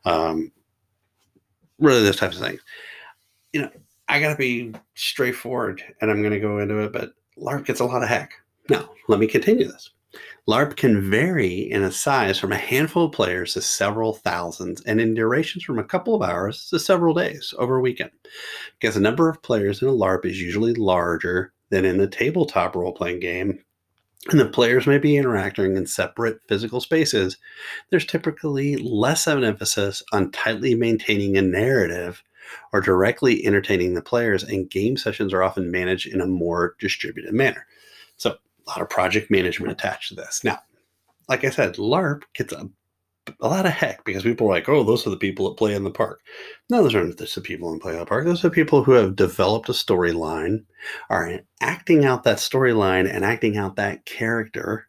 um, 0.04 0.52
really 1.80 2.04
those 2.04 2.14
types 2.14 2.36
of 2.36 2.46
things. 2.46 2.60
You 3.52 3.62
know, 3.62 3.70
I 4.06 4.20
got 4.20 4.30
to 4.30 4.38
be 4.38 4.74
straightforward 4.94 5.82
and 6.00 6.08
I'm 6.08 6.22
going 6.22 6.34
to 6.34 6.38
go 6.38 6.60
into 6.60 6.78
it, 6.78 6.92
but 6.92 7.14
LARP 7.36 7.66
gets 7.66 7.80
a 7.80 7.84
lot 7.84 8.04
of 8.04 8.08
heck. 8.08 8.34
Now, 8.68 8.90
let 9.08 9.18
me 9.18 9.26
continue 9.26 9.66
this. 9.66 9.90
LARP 10.46 10.76
can 10.76 11.10
vary 11.10 11.70
in 11.70 11.82
a 11.82 11.90
size 11.90 12.38
from 12.38 12.52
a 12.52 12.56
handful 12.56 13.06
of 13.06 13.12
players 13.12 13.54
to 13.54 13.62
several 13.62 14.12
thousands, 14.12 14.82
and 14.82 15.00
in 15.00 15.14
durations 15.14 15.64
from 15.64 15.78
a 15.78 15.84
couple 15.84 16.14
of 16.14 16.20
hours 16.20 16.68
to 16.68 16.78
several 16.78 17.14
days 17.14 17.54
over 17.58 17.76
a 17.76 17.80
weekend. 17.80 18.10
Because 18.78 18.94
the 18.94 19.00
number 19.00 19.30
of 19.30 19.42
players 19.42 19.80
in 19.80 19.88
a 19.88 19.92
LARP 19.92 20.26
is 20.26 20.40
usually 20.40 20.74
larger 20.74 21.54
than 21.70 21.86
in 21.86 21.98
a 21.98 22.06
tabletop 22.06 22.76
role 22.76 22.92
playing 22.92 23.20
game, 23.20 23.58
and 24.30 24.38
the 24.38 24.46
players 24.46 24.86
may 24.86 24.98
be 24.98 25.16
interacting 25.16 25.76
in 25.76 25.86
separate 25.86 26.40
physical 26.46 26.80
spaces, 26.80 27.38
there's 27.90 28.06
typically 28.06 28.76
less 28.76 29.26
of 29.26 29.38
an 29.38 29.44
emphasis 29.44 30.02
on 30.12 30.30
tightly 30.30 30.74
maintaining 30.74 31.36
a 31.36 31.42
narrative 31.42 32.22
or 32.72 32.80
directly 32.82 33.44
entertaining 33.46 33.94
the 33.94 34.02
players, 34.02 34.42
and 34.42 34.70
game 34.70 34.96
sessions 34.96 35.32
are 35.32 35.42
often 35.42 35.70
managed 35.70 36.06
in 36.06 36.20
a 36.20 36.26
more 36.26 36.74
distributed 36.78 37.32
manner. 37.32 37.66
So, 38.18 38.36
a 38.66 38.70
lot 38.70 38.80
of 38.80 38.90
project 38.90 39.30
management 39.30 39.72
attached 39.72 40.08
to 40.08 40.14
this. 40.14 40.42
Now, 40.44 40.58
like 41.28 41.44
I 41.44 41.50
said, 41.50 41.74
LARP 41.74 42.22
gets 42.34 42.52
a, 42.52 42.68
a 43.40 43.48
lot 43.48 43.66
of 43.66 43.72
heck 43.72 44.04
because 44.04 44.22
people 44.22 44.46
are 44.46 44.50
like, 44.50 44.68
oh, 44.68 44.84
those 44.84 45.06
are 45.06 45.10
the 45.10 45.16
people 45.16 45.48
that 45.48 45.58
play 45.58 45.74
in 45.74 45.84
the 45.84 45.90
park. 45.90 46.20
No, 46.70 46.82
those 46.82 46.94
aren't 46.94 47.18
just 47.18 47.34
the 47.34 47.40
people 47.40 47.72
that 47.72 47.82
play 47.82 47.92
in 47.92 47.98
the 47.98 48.06
park. 48.06 48.24
Those 48.24 48.44
are 48.44 48.50
people 48.50 48.84
who 48.84 48.92
have 48.92 49.16
developed 49.16 49.68
a 49.68 49.72
storyline, 49.72 50.64
are 51.10 51.40
acting 51.60 52.04
out 52.04 52.24
that 52.24 52.38
storyline 52.38 53.10
and 53.12 53.24
acting 53.24 53.56
out 53.56 53.76
that 53.76 54.04
character, 54.04 54.88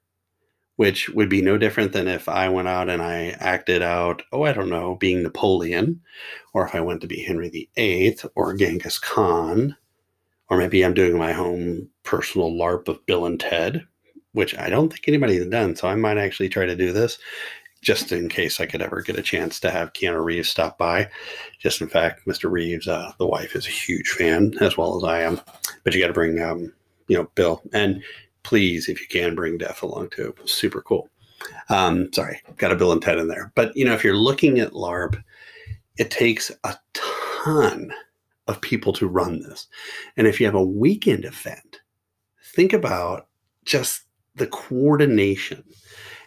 which 0.76 1.10
would 1.10 1.30
be 1.30 1.42
no 1.42 1.58
different 1.58 1.94
than 1.94 2.08
if 2.08 2.28
I 2.28 2.50
went 2.50 2.68
out 2.68 2.90
and 2.90 3.02
I 3.02 3.36
acted 3.40 3.82
out, 3.82 4.24
oh, 4.34 4.44
I 4.44 4.52
don't 4.52 4.70
know, 4.70 4.96
being 4.96 5.24
Napoleon, 5.24 6.02
or 6.54 6.66
if 6.66 6.76
I 6.76 6.82
went 6.82 7.02
to 7.02 7.08
be 7.08 7.24
Henry 7.24 7.70
VIII 7.78 8.18
or 8.36 8.56
Genghis 8.56 9.00
Khan 9.00 9.78
or 10.50 10.58
maybe 10.58 10.84
I'm 10.84 10.94
doing 10.94 11.18
my 11.18 11.34
home 11.34 11.90
personal 12.04 12.52
LARP 12.52 12.88
of 12.88 13.06
Bill 13.06 13.26
and 13.26 13.40
Ted, 13.40 13.86
which 14.34 14.58
I 14.58 14.70
don't 14.70 14.90
think 14.90 15.08
anybody's 15.08 15.46
done. 15.48 15.76
So 15.76 15.88
I 15.88 15.96
might 15.96 16.18
actually 16.18 16.50
try 16.50 16.66
to 16.66 16.76
do 16.76 16.92
this. 16.92 17.18
just 17.82 18.12
in 18.12 18.28
case 18.28 18.60
I 18.60 18.66
could 18.66 18.82
ever 18.82 19.02
get 19.04 19.20
a 19.20 19.22
chance 19.22 19.60
to 19.60 19.70
have 19.70 19.94
Keanu 19.94 20.24
Reeves 20.26 20.50
stop 20.50 20.76
by. 20.78 21.08
Just 21.60 21.82
in 21.82 21.88
fact, 21.88 22.26
Mr. 22.26 22.50
Reeves, 22.50 22.88
uh, 22.88 23.12
the 23.20 23.28
wife 23.28 23.56
is 23.56 23.68
a 23.68 23.70
huge 23.70 24.10
fan 24.10 24.56
as 24.60 24.76
well 24.76 24.98
as 24.98 25.04
I 25.04 25.22
am. 25.22 25.40
But 25.84 25.94
you 25.94 26.02
got 26.02 26.08
to 26.08 26.14
bring, 26.14 26.42
um, 26.42 26.74
you 27.08 27.16
know, 27.16 27.30
Bill 27.36 27.62
and 27.74 28.02
please, 28.42 28.90
if 28.90 29.00
you 29.00 29.08
can, 29.08 29.36
bring 29.36 29.60
Def 29.60 29.84
along 29.84 30.10
too. 30.10 30.34
Super 30.46 30.82
cool. 30.82 31.10
Um, 31.70 32.12
sorry, 32.12 32.42
got 32.58 32.72
a 32.72 32.76
Bill 32.76 32.92
and 32.92 33.02
Ted 33.02 33.20
in 33.20 33.28
there. 33.28 33.52
But 33.54 33.76
you 33.78 33.86
know, 33.86 33.94
if 33.94 34.04
you're 34.04 34.18
looking 34.18 34.60
at 34.60 34.72
LARP, 34.74 35.22
it 35.98 36.10
takes 36.10 36.52
a 36.64 36.76
ton 36.94 37.94
of 38.48 38.62
people 38.62 38.94
to 38.94 39.08
run 39.08 39.42
this, 39.42 39.68
and 40.18 40.28
if 40.28 40.40
you 40.40 40.46
have 40.46 40.56
a 40.56 40.64
weekend 40.64 41.26
event, 41.26 41.82
think 42.54 42.74
about 42.74 43.28
just 43.66 44.04
the 44.36 44.48
coordination 44.48 45.64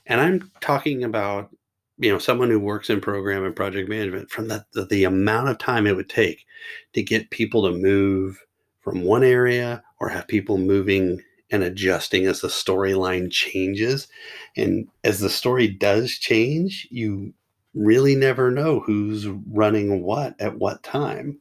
and 0.08 0.20
I'm 0.20 0.50
talking 0.60 1.04
about, 1.04 1.50
you 1.98 2.10
know, 2.10 2.18
someone 2.18 2.50
who 2.50 2.58
works 2.58 2.88
in 2.90 3.00
program 3.00 3.44
and 3.44 3.54
project 3.54 3.88
management 3.88 4.30
from 4.30 4.48
the, 4.48 4.64
the, 4.72 4.87
the 4.87 5.04
amount 5.04 5.50
of 5.50 5.58
time 5.58 5.87
it 5.87 5.94
would 5.94 6.08
take 6.08 6.46
to 6.94 7.02
get 7.02 7.30
people 7.30 7.62
to 7.64 7.76
move 7.76 8.42
from 8.80 9.02
one 9.02 9.22
area 9.22 9.82
or 10.00 10.08
have 10.08 10.26
people 10.26 10.56
moving 10.56 11.22
and 11.50 11.62
adjusting 11.62 12.26
as 12.26 12.40
the 12.40 12.48
storyline 12.48 13.30
changes. 13.30 14.08
And 14.56 14.88
as 15.04 15.20
the 15.20 15.30
story 15.30 15.68
does 15.68 16.12
change, 16.12 16.88
you 16.90 17.34
really 17.75 18.14
never 18.14 18.50
know 18.50 18.80
who's 18.80 19.26
running 19.26 20.02
what 20.02 20.40
at 20.40 20.58
what 20.58 20.82
time. 20.82 21.38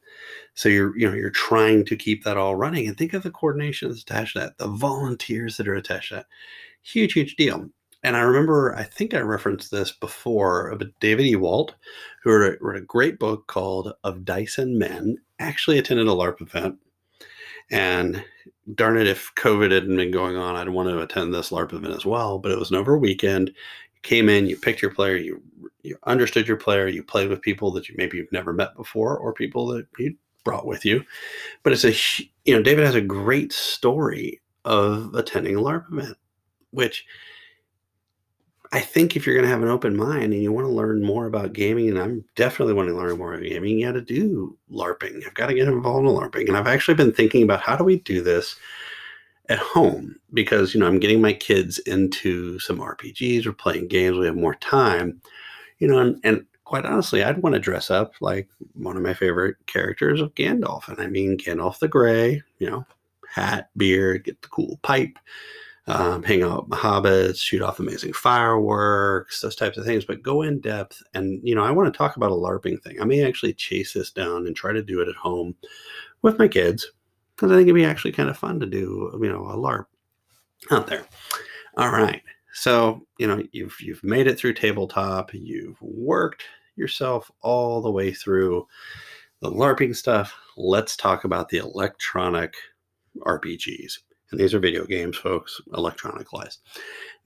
So 0.58 0.70
you're 0.70 0.98
you 0.98 1.08
know 1.08 1.16
you're 1.16 1.30
trying 1.30 1.86
to 1.86 1.96
keep 1.96 2.24
that 2.24 2.38
all 2.38 2.56
running 2.56 2.88
and 2.88 2.98
think 2.98 3.14
of 3.14 3.24
the 3.24 3.32
coordination 3.32 3.90
that's 3.90 4.02
attached 4.02 4.34
to 4.34 4.40
that, 4.40 4.58
the 4.58 4.68
volunteers 4.68 5.58
that 5.58 5.68
are 5.68 5.76
attached 5.76 6.10
to 6.10 6.16
that. 6.16 6.26
Huge, 6.84 7.14
huge 7.14 7.36
deal 7.36 7.70
and 8.04 8.16
I 8.16 8.22
remember, 8.22 8.76
I 8.76 8.84
think 8.84 9.14
I 9.14 9.20
referenced 9.20 9.72
this 9.72 9.92
before, 9.92 10.74
but 10.78 10.98
David 11.00 11.26
Ewalt, 11.26 11.72
who 12.24 12.32
wrote 12.32 12.54
a, 12.54 12.64
wrote 12.64 12.78
a 12.78 12.86
great 12.86 13.20
book 13.20 13.48
called 13.48 13.94
Of 14.04 14.24
Dice 14.24 14.60
and 14.60 14.78
Men, 14.78 15.18
actually 15.40 15.78
attended 15.80 16.08
a 16.08 16.12
LARP 16.12 16.42
event. 16.42 16.78
And 17.70 18.24
darn 18.76 18.98
it, 18.98 19.08
if 19.08 19.34
COVID 19.36 19.72
hadn't 19.72 19.98
been 19.98 20.12
going 20.12 20.38
on, 20.38 20.56
I'd 20.56 20.70
want 20.70 20.90
to 20.90 21.02
attend 21.02 21.34
this 21.34 21.50
LARP 21.50 21.74
event 21.74 21.94
as 21.94 22.06
well. 22.06 22.40
But 22.40 22.52
it 22.52 22.60
was 22.60 22.70
an 22.70 22.78
over 22.78 22.98
weekend. 22.98 23.50
You 23.50 24.02
came 24.04 24.30
in, 24.30 24.48
you 24.48 24.56
picked 24.56 24.82
your 24.82 24.94
player, 24.94 25.18
you 25.18 25.42
you 25.84 25.98
understood 26.06 26.48
your 26.48 26.58
player, 26.58 26.88
you 26.88 27.04
played 27.04 27.30
with 27.30 27.42
people 27.42 27.72
that 27.72 27.90
you 27.90 27.96
maybe 27.98 28.18
you've 28.18 28.32
never 28.32 28.54
met 28.54 28.76
before, 28.76 29.18
or 29.18 29.34
people 29.34 29.68
that 29.68 29.86
you 29.98 30.16
brought 30.48 30.66
with 30.66 30.86
you. 30.86 31.04
But 31.64 31.74
it's 31.74 31.84
a 31.84 31.94
you 32.46 32.56
know, 32.56 32.62
David 32.62 32.86
has 32.86 32.96
a 32.96 33.02
great 33.02 33.52
story 33.52 34.42
of 34.64 35.14
attending 35.14 35.58
a 35.58 35.60
LARP 35.60 35.92
event, 35.92 36.18
which 36.72 37.06
I 38.72 38.80
think 38.80 39.16
if 39.16 39.26
you're 39.26 39.36
going 39.36 39.46
to 39.46 39.52
have 39.52 39.62
an 39.62 39.68
open 39.68 39.98
mind 39.98 40.34
and 40.34 40.42
you 40.42 40.54
want 40.54 40.66
to 40.66 40.72
learn 40.72 41.04
more 41.04 41.26
about 41.26 41.52
gaming, 41.52 41.90
and 41.90 42.00
I'm 42.00 42.24
definitely 42.38 42.74
wanting 42.74 42.94
to 42.94 42.98
learn 42.98 43.18
more 43.18 43.34
about 43.34 43.44
gaming, 43.44 43.78
you 43.78 43.86
got 43.86 43.94
to 43.94 44.02
do 44.02 44.58
LARPing. 44.72 45.26
I've 45.26 45.34
got 45.34 45.48
to 45.48 45.54
get 45.54 45.68
involved 45.68 46.08
in 46.08 46.16
LARPing. 46.16 46.48
And 46.48 46.56
I've 46.56 46.68
actually 46.68 46.96
been 46.96 47.12
thinking 47.12 47.44
about 47.44 47.62
how 47.62 47.76
do 47.76 47.84
we 47.84 48.00
do 48.00 48.22
this 48.22 48.56
at 49.50 49.60
home 49.60 50.16
because, 50.34 50.74
you 50.74 50.80
know, 50.80 50.88
I'm 50.88 51.00
getting 51.00 51.22
my 51.22 51.34
kids 51.34 51.80
into 51.80 52.60
some 52.60 52.80
RPGs 52.80 53.46
or 53.46 53.52
playing 53.52 53.90
games. 53.90 54.18
We 54.18 54.26
have 54.26 54.36
more 54.36 54.56
time, 54.56 55.22
you 55.80 55.88
know, 55.90 56.00
and, 56.00 56.20
and 56.24 56.46
quite 56.68 56.86
honestly, 56.86 57.24
I'd 57.24 57.42
want 57.42 57.54
to 57.54 57.60
dress 57.60 57.90
up 57.90 58.12
like 58.20 58.50
one 58.74 58.98
of 58.98 59.02
my 59.02 59.14
favorite 59.14 59.56
characters 59.68 60.20
of 60.20 60.36
Gandalf. 60.36 60.90
And 60.90 61.00
I 61.00 61.08
mean, 61.08 61.38
Gandalf 61.38 61.80
the 61.80 61.88
Grey, 61.88 62.44
you 62.60 62.70
know, 62.70 62.86
hat, 63.34 63.70
beard, 63.78 64.26
get 64.26 64.42
the 64.42 64.50
cool 64.50 64.78
pipe 64.84 65.18
um, 65.88 66.24
hang 66.24 66.44
out 66.44 66.68
with 66.68 66.78
hobbits, 66.78 67.38
shoot 67.38 67.62
off 67.62 67.80
amazing 67.80 68.12
fireworks, 68.12 69.40
those 69.40 69.56
types 69.56 69.78
of 69.78 69.86
things, 69.86 70.04
but 70.04 70.22
go 70.22 70.42
in 70.42 70.60
depth. 70.60 71.02
And, 71.14 71.40
you 71.42 71.56
know, 71.56 71.64
I 71.64 71.72
want 71.72 71.92
to 71.92 71.98
talk 71.98 72.18
about 72.18 72.32
a 72.32 72.36
LARPing 72.36 72.84
thing. 72.84 73.02
I 73.02 73.06
may 73.06 73.26
actually 73.26 73.54
chase 73.54 73.94
this 73.94 74.12
down 74.12 74.46
and 74.46 74.54
try 74.54 74.74
to 74.74 74.84
do 74.84 75.00
it 75.00 75.08
at 75.08 75.16
home 75.16 75.56
with 76.22 76.38
my 76.38 76.50
kids 76.50 76.92
because 77.38 77.50
I 77.50 77.56
think 77.56 77.68
it'd 77.68 77.76
be 77.76 77.86
actually 77.86 78.12
kind 78.12 78.30
of 78.30 78.38
fun 78.38 78.60
to 78.60 78.66
do, 78.66 79.18
you 79.22 79.32
know, 79.32 79.46
a 79.46 79.56
LARP 79.56 79.86
out 80.70 80.88
there. 80.88 81.06
All 81.78 81.92
right. 81.92 82.22
So, 82.58 83.06
you 83.20 83.28
know, 83.28 83.44
you've 83.52 83.80
you've 83.80 84.04
made 84.04 84.26
it 84.26 84.40
through 84.40 84.56
tabletop, 84.56 85.32
you've 85.32 85.80
worked 85.80 86.44
yourself 86.76 87.30
all 87.42 87.84
the 87.84 87.92
way 87.92 88.12
through 88.12 88.66
the 89.42 89.52
LARPing 89.52 89.96
stuff. 89.96 90.34
Let's 90.58 90.98
talk 90.98 91.24
about 91.24 91.50
the 91.50 91.58
electronic 91.58 92.56
RPGs. 93.20 94.00
And 94.32 94.40
these 94.40 94.56
are 94.56 94.60
video 94.60 94.86
games, 94.86 95.18
folks, 95.18 95.62
electronic 95.76 96.34
wise. 96.34 96.58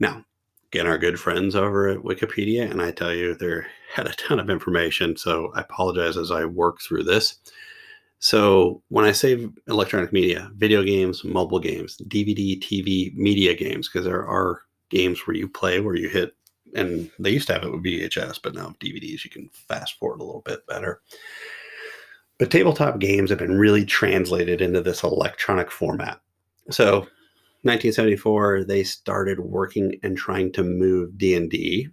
Now, 0.02 0.26
again, 0.68 0.86
our 0.86 0.98
good 0.98 1.18
friends 1.18 1.56
over 1.56 1.88
at 1.88 2.00
Wikipedia, 2.00 2.70
and 2.70 2.82
I 2.82 2.92
tell 2.92 3.14
you, 3.14 3.34
they 3.34 3.62
had 3.96 4.08
a 4.08 4.16
ton 4.16 4.38
of 4.38 4.50
information. 4.50 5.16
So 5.16 5.54
I 5.56 5.62
apologize 5.62 6.18
as 6.18 6.32
I 6.32 6.44
work 6.44 6.82
through 6.82 7.04
this. 7.04 7.38
So 8.20 8.84
when 8.90 9.06
I 9.06 9.14
say 9.14 9.48
electronic 9.70 10.12
media, 10.12 10.52
video 10.56 10.84
games, 10.84 11.24
mobile 11.24 11.60
games, 11.60 11.96
DVD, 12.10 12.62
TV, 12.62 13.16
media 13.16 13.56
games, 13.56 13.88
because 13.88 14.06
there 14.06 14.28
are 14.28 14.64
games 14.92 15.26
where 15.26 15.36
you 15.36 15.50
play 15.50 15.80
where 15.80 15.96
you 15.96 16.10
hit, 16.10 16.36
and 16.76 17.10
they 17.20 17.32
used 17.32 17.48
to 17.48 17.54
have 17.54 17.64
it 17.64 17.72
with 17.72 17.84
VHS, 17.84 18.40
but 18.44 18.54
now 18.54 18.76
DVDs 18.80 19.24
you 19.24 19.32
can 19.32 19.50
fast 19.54 19.98
forward 19.98 20.22
a 20.22 20.24
little 20.24 20.44
bit 20.46 20.66
better. 20.68 21.02
But 22.38 22.52
tabletop 22.52 23.00
games 23.00 23.30
have 23.30 23.40
been 23.40 23.58
really 23.58 23.86
translated 23.86 24.62
into 24.62 24.82
this 24.82 25.04
electronic 25.04 25.72
format. 25.72 26.22
So 26.70 27.00
1974, 27.64 28.64
they 28.64 28.84
started 28.84 29.40
working 29.40 30.00
and 30.02 30.18
trying 30.18 30.52
to 30.54 30.64
move 30.64 31.18
D&D 31.18 31.90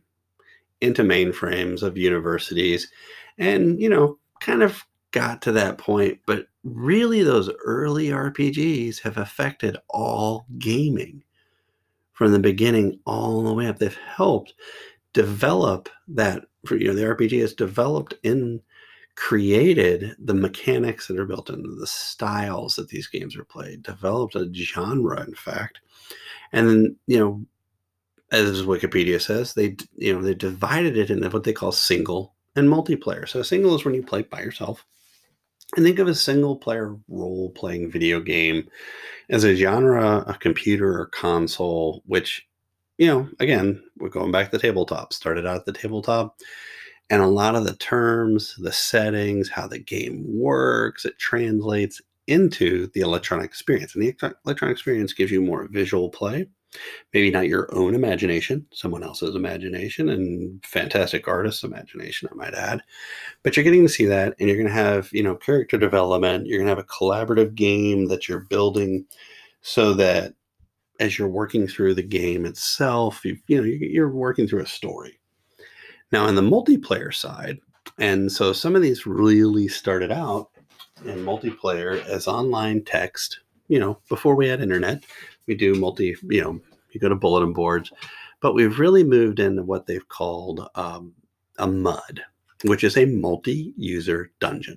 into 0.80 1.02
mainframes 1.02 1.82
of 1.82 1.98
universities 1.98 2.90
and, 3.36 3.80
you 3.80 3.90
know, 3.90 4.18
kind 4.40 4.62
of 4.62 4.84
got 5.10 5.42
to 5.42 5.52
that 5.52 5.78
point, 5.78 6.18
but 6.26 6.46
really 6.64 7.22
those 7.22 7.50
early 7.64 8.08
RPGs 8.08 9.00
have 9.00 9.18
affected 9.18 9.76
all 9.90 10.46
gaming 10.58 11.22
from 12.18 12.32
the 12.32 12.38
beginning 12.40 12.98
all 13.06 13.44
the 13.44 13.54
way 13.54 13.68
up. 13.68 13.78
They've 13.78 13.96
helped 13.96 14.54
develop 15.12 15.88
that, 16.08 16.42
you 16.68 16.88
know, 16.88 16.94
the 16.94 17.04
RPG 17.04 17.40
has 17.40 17.54
developed 17.54 18.14
in 18.24 18.60
created 19.14 20.16
the 20.18 20.34
mechanics 20.34 21.06
that 21.06 21.16
are 21.16 21.24
built 21.24 21.48
into 21.48 21.76
the 21.76 21.86
styles 21.86 22.74
that 22.74 22.88
these 22.88 23.06
games 23.06 23.36
are 23.36 23.44
played, 23.44 23.84
developed 23.84 24.34
a 24.34 24.52
genre, 24.52 25.24
in 25.24 25.34
fact. 25.36 25.78
And 26.52 26.68
then, 26.68 26.96
you 27.06 27.20
know, 27.20 27.46
as 28.32 28.62
Wikipedia 28.62 29.22
says, 29.22 29.54
they 29.54 29.76
you 29.94 30.12
know 30.12 30.20
they 30.20 30.34
divided 30.34 30.96
it 30.96 31.10
into 31.10 31.30
what 31.30 31.44
they 31.44 31.52
call 31.52 31.70
single 31.70 32.34
and 32.56 32.68
multiplayer. 32.68 33.28
So 33.28 33.42
single 33.42 33.76
is 33.76 33.84
when 33.84 33.94
you 33.94 34.02
play 34.02 34.22
by 34.22 34.40
yourself. 34.40 34.84
And 35.76 35.84
think 35.84 35.98
of 35.98 36.08
a 36.08 36.14
single 36.14 36.56
player 36.56 36.96
role 37.08 37.50
playing 37.50 37.90
video 37.90 38.20
game 38.20 38.68
as 39.28 39.44
a 39.44 39.54
genre, 39.54 40.24
a 40.26 40.34
computer 40.34 40.98
or 40.98 41.06
console, 41.06 42.02
which, 42.06 42.46
you 42.96 43.06
know, 43.06 43.28
again, 43.38 43.82
we're 43.98 44.08
going 44.08 44.32
back 44.32 44.50
to 44.50 44.56
the 44.56 44.62
tabletop, 44.62 45.12
started 45.12 45.46
out 45.46 45.56
at 45.56 45.66
the 45.66 45.72
tabletop 45.72 46.38
and 47.10 47.22
a 47.22 47.26
lot 47.26 47.54
of 47.54 47.64
the 47.64 47.76
terms, 47.76 48.54
the 48.58 48.72
settings, 48.72 49.48
how 49.48 49.66
the 49.66 49.78
game 49.78 50.24
works, 50.26 51.04
it 51.04 51.18
translates 51.18 52.00
into 52.26 52.88
the 52.88 53.00
electronic 53.00 53.46
experience. 53.46 53.94
And 53.94 54.02
the 54.02 54.14
electronic 54.44 54.74
experience 54.74 55.12
gives 55.14 55.32
you 55.32 55.40
more 55.40 55.68
visual 55.68 56.10
play, 56.10 56.46
maybe 57.12 57.30
not 57.30 57.48
your 57.48 57.68
own 57.74 57.94
imagination, 57.94 58.66
someone 58.72 59.02
else's 59.02 59.34
imagination, 59.34 60.08
and 60.10 60.64
fantastic 60.64 61.26
artist's 61.28 61.64
imagination, 61.64 62.28
I 62.30 62.34
might 62.34 62.54
add. 62.54 62.82
But 63.42 63.56
you're 63.56 63.64
getting 63.64 63.86
to 63.86 63.92
see 63.92 64.06
that, 64.06 64.34
and 64.38 64.48
you're 64.48 64.58
going 64.58 64.68
to 64.68 64.72
have, 64.72 65.08
you 65.12 65.22
know, 65.22 65.36
character 65.36 65.78
development. 65.78 66.46
You're 66.46 66.58
going 66.58 66.66
to 66.66 66.76
have 66.76 66.78
a 66.78 66.84
collaborative 66.84 67.54
game 67.54 68.06
that 68.08 68.28
you're 68.28 68.46
building 68.48 69.06
so 69.62 69.94
that 69.94 70.34
as 71.00 71.18
you're 71.18 71.28
working 71.28 71.66
through 71.66 71.94
the 71.94 72.02
game 72.02 72.44
itself, 72.44 73.24
you, 73.24 73.38
you 73.46 73.56
know, 73.58 73.64
you're 73.64 74.10
working 74.10 74.46
through 74.46 74.62
a 74.62 74.66
story 74.66 75.18
now, 76.10 76.26
in 76.26 76.34
the 76.34 76.42
multiplayer 76.42 77.14
side, 77.14 77.58
and 77.98 78.32
so 78.32 78.52
some 78.52 78.74
of 78.74 78.80
these 78.80 79.06
really 79.06 79.68
started 79.68 80.10
out 80.10 80.48
in 81.04 81.24
multiplayer 81.24 82.04
as 82.06 82.26
online 82.26 82.82
text. 82.84 83.40
You 83.68 83.78
know, 83.78 83.98
before 84.08 84.34
we 84.34 84.48
had 84.48 84.62
internet, 84.62 85.04
we 85.48 85.56
do 85.56 85.74
multi, 85.74 86.14
you 86.30 86.42
know, 86.42 86.60
you 86.92 87.00
go 87.00 87.08
to 87.08 87.16
bulletin 87.16 87.52
boards, 87.52 87.92
but 88.40 88.54
we've 88.54 88.78
really 88.78 89.02
moved 89.02 89.40
into 89.40 89.62
what 89.64 89.86
they've 89.86 90.08
called 90.08 90.68
um, 90.76 91.12
a 91.58 91.66
MUD, 91.66 92.22
which 92.64 92.84
is 92.84 92.96
a 92.96 93.06
multi 93.06 93.74
user 93.76 94.30
dungeon. 94.38 94.76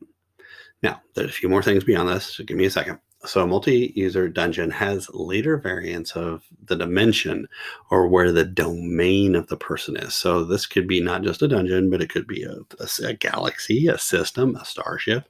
Now, 0.81 1.01
there's 1.13 1.29
a 1.29 1.33
few 1.33 1.49
more 1.49 1.61
things 1.61 1.83
beyond 1.83 2.09
this, 2.09 2.25
so 2.25 2.43
give 2.43 2.57
me 2.57 2.65
a 2.65 2.71
second. 2.71 2.99
So 3.23 3.43
a 3.43 3.47
multi-user 3.47 4.29
dungeon 4.29 4.71
has 4.71 5.07
later 5.13 5.57
variants 5.57 6.13
of 6.13 6.43
the 6.65 6.75
dimension 6.75 7.47
or 7.91 8.07
where 8.07 8.31
the 8.31 8.45
domain 8.45 9.35
of 9.35 9.45
the 9.47 9.57
person 9.57 9.95
is. 9.95 10.15
So 10.15 10.43
this 10.43 10.65
could 10.65 10.87
be 10.87 11.01
not 11.01 11.21
just 11.21 11.43
a 11.43 11.47
dungeon 11.47 11.91
but 11.91 12.01
it 12.01 12.09
could 12.09 12.25
be 12.25 12.43
a, 12.43 12.55
a, 12.79 13.09
a, 13.09 13.13
galaxy 13.13 13.87
a 13.87 13.99
system 13.99 14.55
a 14.55 14.65
starship. 14.65 15.25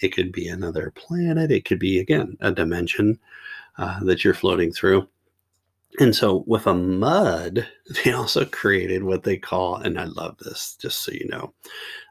It 0.00 0.08
could 0.08 0.32
be 0.32 0.48
another 0.48 0.92
planet. 0.96 1.52
It 1.52 1.64
could 1.64 1.78
be 1.78 2.00
again 2.00 2.36
a 2.40 2.50
dimension 2.50 3.20
uh, 3.78 4.00
that 4.04 4.24
you're 4.24 4.34
floating 4.34 4.72
through 4.72 5.08
And 6.00 6.14
so 6.14 6.44
with 6.46 6.66
a 6.66 6.74
mud, 6.74 7.66
they 8.04 8.12
also 8.12 8.44
created 8.44 9.04
what 9.04 9.24
they 9.24 9.36
call, 9.36 9.76
and 9.76 9.98
I 9.98 10.04
love 10.04 10.38
this, 10.38 10.76
just 10.80 11.02
so 11.02 11.12
you 11.12 11.26
know, 11.28 11.52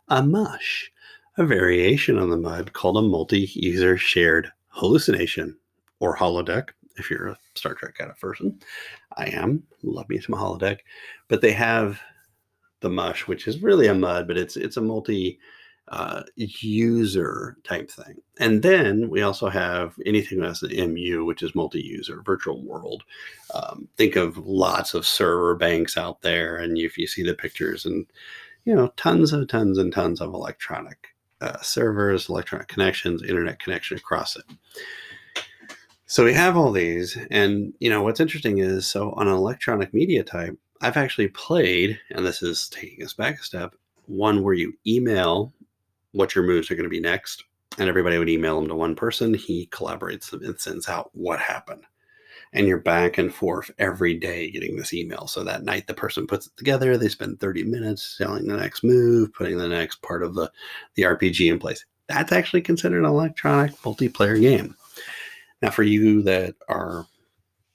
a 0.10 0.24
mush, 0.24 0.92
a 1.38 1.46
variation 1.46 2.18
on 2.18 2.30
the 2.30 2.38
mud 2.38 2.74
called 2.74 2.98
a 2.98 3.02
multi 3.02 3.50
user 3.54 3.98
shared 3.98 4.52
hallucination 4.70 5.58
or 6.00 6.16
holodeck. 6.16 6.70
If 6.98 7.10
you're 7.12 7.28
a 7.28 7.38
Star 7.56 7.76
Trek 7.76 7.96
kind 7.96 8.10
of 8.12 8.20
person, 8.20 8.60
I 9.18 9.28
am. 9.28 9.64
Love 9.84 10.10
me 10.10 10.20
some 10.20 10.36
holodeck. 10.36 10.80
But 11.28 11.42
they 11.42 11.54
have 11.54 12.00
the 12.82 12.90
mush, 12.90 13.28
which 13.28 13.48
is 13.48 13.62
really 13.62 13.88
a 13.88 13.94
mud, 13.94 14.28
but 14.28 14.38
it's 14.38 14.58
it's 14.58 14.78
a 14.78 14.82
multi 14.82 15.40
uh, 15.90 16.24
user 16.36 17.58
type 17.64 17.90
thing. 17.90 18.16
And 18.40 18.62
then 18.62 19.10
we 19.10 19.22
also 19.22 19.50
have 19.50 19.96
anything 20.06 20.40
that's 20.40 20.64
an 20.64 20.94
MU, 20.94 21.24
which 21.24 21.42
is 21.42 21.56
multi 21.56 21.82
user, 21.82 22.22
virtual 22.26 22.62
world. 22.64 23.04
Um, 23.54 23.88
think 23.98 24.16
of 24.16 24.38
lots 24.38 24.94
of 24.94 25.08
server 25.08 25.56
banks 25.56 25.98
out 25.98 26.22
there, 26.22 26.58
and 26.58 26.78
if 26.78 26.98
you 26.98 27.08
see 27.08 27.24
the 27.24 27.34
pictures, 27.34 27.86
and 27.86 28.06
you 28.66 28.76
know, 28.76 28.92
tons 28.98 29.32
of 29.32 29.48
tons 29.48 29.78
and 29.78 29.94
tons 29.94 30.20
of 30.20 30.34
electronic 30.34 31.16
uh, 31.40 31.58
servers, 31.62 32.28
electronic 32.28 32.68
connections, 32.68 33.24
internet 33.24 33.60
connection 33.60 33.98
across 33.98 34.36
it. 34.36 34.44
So 36.06 36.24
we 36.24 36.34
have 36.34 36.56
all 36.58 36.72
these, 36.72 37.18
and 37.32 37.74
you 37.80 37.90
know 37.90 38.02
what's 38.02 38.20
interesting 38.20 38.60
is 38.60 38.88
so 38.88 39.12
on 39.12 39.28
an 39.28 39.34
electronic 39.34 39.94
media 39.94 40.24
type, 40.24 40.58
I've 40.82 40.98
actually 40.98 41.30
played, 41.30 42.00
and 42.12 42.26
this 42.26 42.42
is 42.42 42.70
taking 42.70 43.04
us 43.04 43.14
back 43.14 43.40
a 43.40 43.44
step, 43.44 43.76
one 44.06 44.44
where 44.44 44.54
you 44.54 44.74
email 44.86 45.54
what 46.18 46.34
your 46.34 46.44
moves 46.44 46.70
are 46.70 46.76
going 46.76 46.84
to 46.84 46.90
be 46.90 47.00
next. 47.00 47.44
And 47.78 47.88
everybody 47.88 48.18
would 48.18 48.30
email 48.30 48.60
them 48.60 48.68
to 48.70 48.76
one 48.76 48.96
person. 48.96 49.34
He 49.34 49.68
collaborates 49.68 50.32
them 50.32 50.44
and 50.44 50.60
sends 50.60 50.90
out 50.90 51.12
what 51.14 51.40
happened. 51.40 51.84
And 52.54 52.68
you're 52.68 52.80
back 52.80 53.20
and 53.20 53.34
forth 53.34 53.70
every 53.78 54.16
day 54.16 54.50
getting 54.50 54.76
this 54.76 54.94
email. 54.94 55.28
So 55.28 55.44
that 55.44 55.64
night, 55.64 55.86
the 55.86 55.94
person 55.94 56.26
puts 56.26 56.48
it 56.48 56.58
together. 56.58 56.98
They 56.98 57.10
spend 57.10 57.40
30 57.40 57.66
minutes 57.66 58.18
selling 58.18 58.48
the 58.48 58.58
next 58.58 58.84
move, 58.84 59.32
putting 59.34 59.58
the 59.58 59.68
next 59.68 60.02
part 60.02 60.24
of 60.24 60.34
the, 60.34 60.52
the 60.96 61.04
RPG 61.04 61.52
in 61.52 61.60
place. 61.60 61.86
That's 62.08 62.32
actually 62.32 62.62
considered 62.62 63.00
an 63.00 63.06
electronic 63.06 63.74
multiplayer 63.82 64.42
game. 64.42 64.76
Now, 65.62 65.70
for 65.70 65.84
you 65.84 66.24
that 66.24 66.56
are 66.68 67.06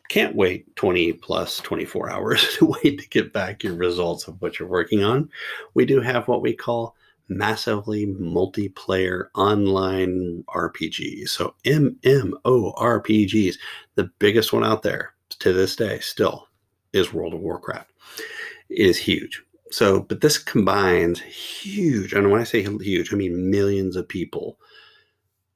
can't 0.09 0.35
wait 0.35 0.75
20 0.77 1.13
plus 1.15 1.59
24 1.59 2.11
hours 2.11 2.55
to 2.59 2.67
wait 2.67 2.99
to 2.99 3.09
get 3.09 3.33
back 3.33 3.63
your 3.63 3.75
results 3.75 4.27
of 4.27 4.41
what 4.43 4.59
you're 4.59 4.69
working 4.69 5.05
on, 5.05 5.31
we 5.75 5.87
do 5.87 6.01
have 6.01 6.27
what 6.29 6.43
we 6.43 6.55
call 6.55 6.97
massively 7.37 8.07
multiplayer 8.07 9.27
online 9.35 10.45
RPGs. 10.49 11.29
So 11.29 11.55
MMORPGs, 11.65 13.55
the 13.95 14.11
biggest 14.19 14.53
one 14.53 14.65
out 14.65 14.83
there 14.83 15.15
to 15.41 15.53
this 15.53 15.77
day 15.77 15.99
still 16.01 16.49
is 16.93 17.13
World 17.13 17.35
of 17.35 17.41
Warcraft. 17.41 17.91
It 18.69 18.87
is 18.87 18.99
huge. 18.99 19.43
So, 19.71 20.01
but 20.01 20.21
this 20.21 20.37
combines 20.37 21.21
huge, 21.21 22.13
and 22.13 22.31
when 22.31 22.41
I 22.41 22.45
say 22.45 22.63
huge, 22.63 23.13
I 23.13 23.17
mean 23.17 23.51
millions 23.51 23.97
of 23.97 24.07
people, 24.07 24.59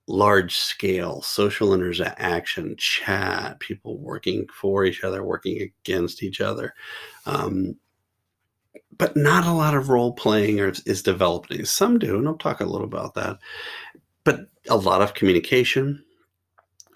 large 0.08 0.56
scale 0.56 1.20
social 1.20 1.74
interaction, 1.74 2.76
chat, 2.78 3.60
people 3.60 3.98
working 3.98 4.46
for 4.48 4.84
each 4.86 5.04
other, 5.04 5.22
working 5.22 5.60
against 5.60 6.22
each 6.22 6.40
other. 6.40 6.74
Um, 7.26 7.76
but 8.98 9.16
not 9.16 9.46
a 9.46 9.52
lot 9.52 9.74
of 9.74 9.88
role 9.88 10.12
playing 10.12 10.58
is 10.58 11.02
developing. 11.02 11.64
Some 11.64 11.98
do, 11.98 12.18
and 12.18 12.26
I'll 12.26 12.36
talk 12.36 12.60
a 12.60 12.64
little 12.64 12.86
about 12.86 13.14
that. 13.14 13.38
But 14.24 14.48
a 14.68 14.76
lot 14.76 15.02
of 15.02 15.14
communication, 15.14 16.02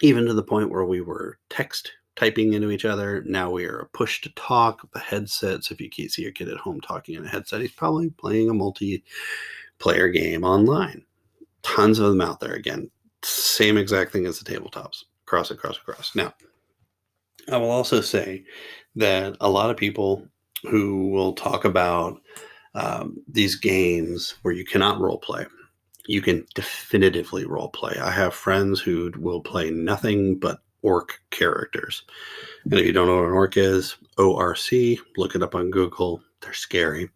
even 0.01 0.25
to 0.25 0.33
the 0.33 0.43
point 0.43 0.69
where 0.69 0.85
we 0.85 1.01
were 1.01 1.37
text 1.49 1.91
typing 2.15 2.53
into 2.53 2.71
each 2.71 2.85
other. 2.85 3.23
Now 3.25 3.49
we 3.49 3.65
are 3.65 3.79
a 3.79 3.89
push 3.89 4.21
to 4.21 4.29
talk, 4.35 4.87
the 4.93 4.99
headsets. 4.99 5.71
If 5.71 5.79
you 5.81 5.89
can't 5.89 6.11
see 6.11 6.21
your 6.21 6.31
kid 6.31 6.49
at 6.49 6.57
home 6.57 6.81
talking 6.81 7.15
in 7.15 7.25
a 7.25 7.29
headset, 7.29 7.61
he's 7.61 7.71
probably 7.71 8.09
playing 8.09 8.49
a 8.49 8.53
multiplayer 8.53 10.13
game 10.13 10.43
online. 10.43 11.03
Tons 11.63 11.99
of 11.99 12.09
them 12.09 12.21
out 12.21 12.39
there. 12.39 12.53
Again, 12.53 12.89
same 13.23 13.77
exact 13.77 14.11
thing 14.11 14.25
as 14.25 14.39
the 14.39 14.51
tabletops. 14.51 15.03
Cross, 15.25 15.51
across, 15.51 15.77
across. 15.77 16.15
Now, 16.15 16.33
I 17.51 17.57
will 17.57 17.71
also 17.71 18.01
say 18.01 18.43
that 18.95 19.37
a 19.39 19.49
lot 19.49 19.69
of 19.69 19.77
people 19.77 20.27
who 20.63 21.09
will 21.09 21.33
talk 21.33 21.65
about 21.65 22.21
um, 22.75 23.17
these 23.27 23.55
games 23.55 24.35
where 24.41 24.53
you 24.53 24.65
cannot 24.65 24.99
role 24.99 25.17
play. 25.17 25.45
You 26.07 26.21
can 26.21 26.45
definitively 26.55 27.45
role 27.45 27.69
play. 27.69 27.97
I 28.01 28.11
have 28.11 28.33
friends 28.33 28.79
who 28.79 29.11
will 29.17 29.41
play 29.41 29.71
nothing 29.71 30.39
but 30.39 30.59
orc 30.81 31.21
characters. 31.29 32.03
And 32.65 32.73
if 32.73 32.85
you 32.85 32.91
don't 32.91 33.07
know 33.07 33.17
what 33.17 33.25
an 33.25 33.31
orc 33.31 33.57
is, 33.57 33.95
ORC, 34.17 34.97
look 35.17 35.35
it 35.35 35.43
up 35.43 35.55
on 35.55 35.69
Google. 35.69 36.21
They're 36.41 36.53
scary. 36.53 37.09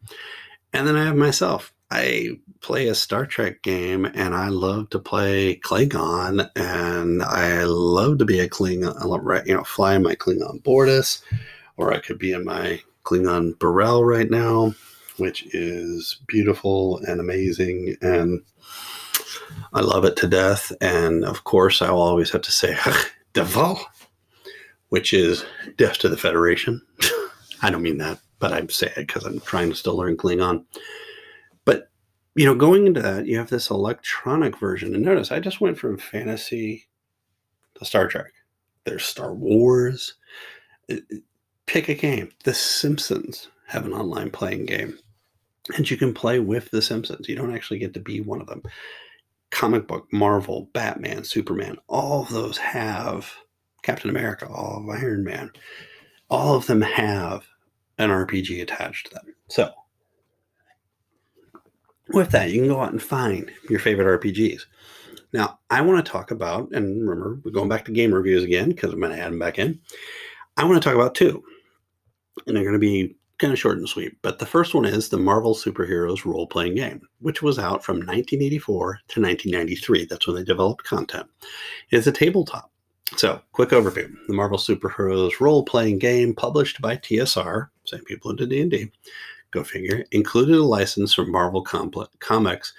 And 0.73 0.88
then 0.88 0.95
I 0.95 1.05
have 1.05 1.15
myself. 1.15 1.73
I 1.91 2.39
play 2.62 2.88
a 2.88 2.95
Star 2.95 3.25
Trek 3.25 3.62
game 3.62 4.05
and 4.05 4.34
I 4.34 4.49
love 4.49 4.89
to 4.89 4.99
play 4.99 5.60
Klingon 5.63 6.49
and 6.55 7.21
I 7.21 7.63
love 7.63 8.17
to 8.17 8.25
be 8.25 8.39
a 8.39 8.49
Klingon, 8.49 8.99
I 8.99 9.05
love, 9.05 9.47
you 9.47 9.53
know, 9.53 9.63
fly 9.63 9.97
my 9.99 10.15
Klingon 10.15 10.63
Bortas, 10.63 11.21
or 11.77 11.93
I 11.93 11.99
could 11.99 12.17
be 12.17 12.31
in 12.31 12.43
my 12.43 12.81
Klingon 13.05 13.57
Beryl 13.59 14.03
right 14.03 14.29
now, 14.29 14.73
which 15.17 15.45
is 15.53 16.19
beautiful 16.27 16.99
and 17.07 17.21
amazing. 17.21 17.95
And 18.01 18.41
I 19.73 19.81
love 19.81 20.05
it 20.05 20.15
to 20.17 20.27
death. 20.27 20.71
And 20.81 21.23
of 21.23 21.43
course, 21.43 21.81
I 21.81 21.91
will 21.91 22.01
always 22.01 22.31
have 22.31 22.41
to 22.41 22.51
say 22.51 22.73
Deval, 23.33 23.79
which 24.89 25.13
is 25.13 25.45
death 25.77 25.99
to 25.99 26.09
the 26.09 26.17
Federation. 26.17 26.81
I 27.61 27.69
don't 27.69 27.81
mean 27.81 27.99
that, 27.99 28.19
but 28.39 28.51
I'm 28.51 28.67
it 28.67 28.95
because 28.95 29.25
I'm 29.25 29.39
trying 29.41 29.69
to 29.69 29.75
still 29.75 29.95
learn 29.95 30.17
Klingon. 30.17 30.65
But, 31.63 31.89
you 32.35 32.45
know, 32.45 32.55
going 32.55 32.85
into 32.85 33.01
that, 33.01 33.27
you 33.27 33.37
have 33.37 33.49
this 33.49 33.69
electronic 33.69 34.57
version. 34.59 34.93
And 34.93 35.05
notice 35.05 35.31
I 35.31 35.39
just 35.39 35.61
went 35.61 35.77
from 35.77 35.97
fantasy 35.97 36.87
to 37.75 37.85
Star 37.85 38.07
Trek. 38.07 38.31
There's 38.83 39.05
Star 39.05 39.33
Wars 39.33 40.15
pick 41.65 41.89
a 41.89 41.93
game. 41.93 42.30
The 42.43 42.54
Simpsons 42.54 43.49
have 43.67 43.86
an 43.86 43.93
online 43.93 44.32
playing 44.32 44.65
game, 44.65 44.97
and 45.75 45.89
you 45.89 45.97
can 45.97 46.13
play 46.13 46.39
with 46.39 46.71
The 46.71 46.82
Simpsons. 46.82 47.28
You 47.28 47.36
don't 47.36 47.54
actually 47.54 47.80
get 47.80 47.93
to 47.95 47.99
be 47.99 48.21
one 48.21 48.41
of 48.41 48.47
them. 48.47 48.63
Comic 49.51 49.88
book, 49.88 50.08
Marvel, 50.12 50.69
Batman, 50.73 51.23
Superman, 51.23 51.78
all 51.88 52.23
of 52.23 52.30
those 52.30 52.58
have 52.58 53.32
Captain 53.84 54.10
America, 54.10 54.47
all 54.47 54.80
of 54.80 54.89
Iron 54.89 55.23
Man, 55.23 55.51
all 56.30 56.56
of 56.56 56.67
them 56.67 56.82
have 56.82 57.45
an 57.97 58.10
RPG 58.10 58.62
attached 58.62 59.08
to 59.08 59.13
them. 59.13 59.36
So, 59.47 59.71
with 62.10 62.32
that, 62.32 62.51
you 62.51 62.62
can 62.62 62.69
go 62.69 62.82
out 62.82 62.91
and 62.91 63.01
find 63.01 63.51
your 63.69 63.80
favorite 63.80 64.21
RPGs. 64.21 64.62
Now, 65.34 65.60
I 65.69 65.82
want 65.82 66.04
to 66.04 66.12
talk 66.12 66.32
about, 66.32 66.71
and 66.71 67.08
remember, 67.08 67.39
we're 67.43 67.51
going 67.51 67.69
back 67.69 67.86
to 67.86 67.91
game 67.91 68.13
reviews 68.13 68.43
again 68.43 68.69
because 68.69 68.93
I'm 68.93 68.99
going 68.99 69.12
to 69.12 69.21
add 69.21 69.32
them 69.32 69.39
back 69.39 69.60
in. 69.60 69.80
I 70.58 70.65
want 70.65 70.82
to 70.82 70.88
talk 70.88 70.95
about 70.95 71.15
two 71.15 71.43
and 72.48 72.56
they're 72.56 72.63
going 72.63 72.74
to 72.74 72.80
be 72.80 73.15
kind 73.38 73.52
of 73.54 73.60
short 73.60 73.78
and 73.78 73.88
sweet. 73.88 74.15
But 74.21 74.39
the 74.39 74.45
first 74.45 74.74
one 74.74 74.86
is 74.86 75.10
the 75.10 75.17
Marvel 75.17 75.54
Superheroes 75.54 76.26
role 76.26 76.48
playing 76.48 76.76
game, 76.76 77.02
which 77.19 77.41
was 77.41 77.60
out 77.60 77.84
from 77.84 77.98
1984 77.98 79.00
to 79.10 79.21
1993. 79.21 80.06
That's 80.06 80.28
when 80.28 80.36
they 80.36 80.43
developed 80.43 80.86
content. 80.86 81.28
It's 81.91 82.08
a 82.08 82.12
tabletop. 82.12 82.71
So, 83.17 83.41
quick 83.52 83.69
overview: 83.69 84.12
the 84.28 84.34
Marvel 84.34 84.58
Superheroes 84.58 85.39
role 85.39 85.63
playing 85.63 86.00
game, 86.00 86.34
published 86.34 86.82
by 86.82 86.98
TSR, 86.98 87.69
same 87.86 88.04
people 88.06 88.32
who 88.32 88.38
did 88.38 88.50
D 88.50 88.62
and 88.62 88.71
D. 88.71 88.91
Go 89.52 89.63
figure. 89.63 90.04
Included 90.12 90.56
a 90.56 90.63
license 90.63 91.13
from 91.13 91.32
Marvel 91.32 91.63
Comics. 91.63 92.74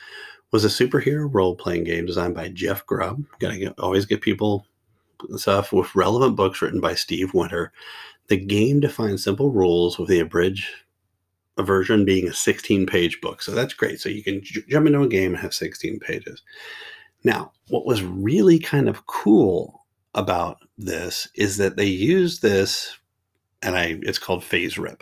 Was 0.53 0.65
a 0.65 0.69
superhero 0.69 1.29
role 1.33 1.57
playing 1.57 1.85
game 1.85 2.07
designed 2.07 2.35
by 2.35 2.49
Jeff 2.49 2.87
Grubb. 2.87 3.25
Got 3.41 3.53
to 3.53 3.75
always 3.79 4.07
get 4.07 4.21
people 4.21 4.67
stuff 5.37 5.73
with 5.73 5.95
relevant 5.95 6.37
books 6.37 6.63
written 6.63 6.81
by 6.81 6.95
Steve 6.95 7.35
Winter 7.35 7.73
the 8.29 8.37
game 8.37 8.81
defines 8.81 9.25
simple 9.25 9.51
rules 9.51 9.99
with 9.99 10.09
the 10.09 10.21
abridged 10.21 10.69
version 11.59 12.05
being 12.05 12.29
a 12.29 12.35
16 12.35 12.87
page 12.87 13.21
book. 13.21 13.41
So 13.43 13.53
that's 13.53 13.75
great. 13.75 14.01
So 14.01 14.09
you 14.09 14.23
can 14.23 14.43
j- 14.43 14.63
jump 14.69 14.87
into 14.87 15.03
a 15.03 15.09
game 15.09 15.33
and 15.33 15.41
have 15.41 15.55
16 15.55 15.99
pages. 16.01 16.43
Now, 17.25 17.53
what 17.69 17.87
was 17.87 18.03
really 18.03 18.59
kind 18.59 18.89
of 18.89 19.07
cool 19.07 19.87
about 20.15 20.59
this 20.79 21.29
is 21.35 21.57
that 21.57 21.77
they 21.77 21.87
use 21.87 22.41
this, 22.41 22.97
and 23.63 23.77
I 23.77 23.99
it's 24.03 24.19
called 24.19 24.43
FASERIP 24.43 25.01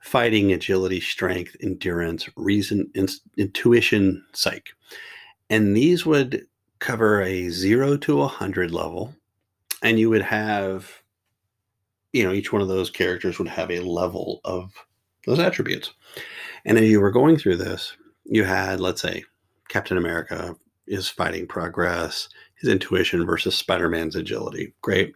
fighting, 0.00 0.50
agility, 0.52 1.00
strength, 1.00 1.54
endurance, 1.62 2.28
reason, 2.36 2.90
in, 2.94 3.06
intuition, 3.36 4.24
psych. 4.32 4.70
And 5.48 5.76
these 5.76 6.06
would 6.06 6.46
cover 6.78 7.20
a 7.20 7.50
zero 7.50 7.96
to 7.98 8.14
a 8.18 8.22
100 8.22 8.70
level, 8.70 9.14
and 9.82 9.98
you 9.98 10.08
would 10.10 10.22
have 10.22 11.02
you 12.12 12.24
know, 12.24 12.32
each 12.32 12.52
one 12.52 12.62
of 12.62 12.68
those 12.68 12.90
characters 12.90 13.38
would 13.38 13.48
have 13.48 13.70
a 13.70 13.80
level 13.80 14.40
of 14.44 14.72
those 15.26 15.38
attributes. 15.38 15.92
And 16.64 16.78
as 16.78 16.88
you 16.88 17.00
were 17.00 17.10
going 17.10 17.36
through 17.36 17.56
this, 17.56 17.96
you 18.24 18.44
had, 18.44 18.80
let's 18.80 19.02
say, 19.02 19.24
Captain 19.68 19.96
America 19.96 20.54
is 20.86 21.08
fighting 21.08 21.46
progress, 21.46 22.28
his 22.56 22.70
intuition 22.70 23.24
versus 23.24 23.54
Spider 23.54 23.88
Man's 23.88 24.16
agility. 24.16 24.74
Great. 24.82 25.14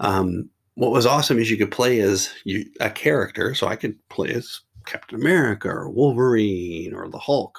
Um, 0.00 0.48
what 0.74 0.90
was 0.90 1.06
awesome 1.06 1.38
is 1.38 1.50
you 1.50 1.56
could 1.56 1.70
play 1.70 2.00
as 2.00 2.30
you, 2.44 2.64
a 2.80 2.90
character. 2.90 3.54
So 3.54 3.68
I 3.68 3.76
could 3.76 3.96
play 4.08 4.30
as 4.32 4.60
Captain 4.86 5.20
America 5.20 5.68
or 5.68 5.88
Wolverine 5.88 6.94
or 6.94 7.08
the 7.08 7.18
Hulk, 7.18 7.58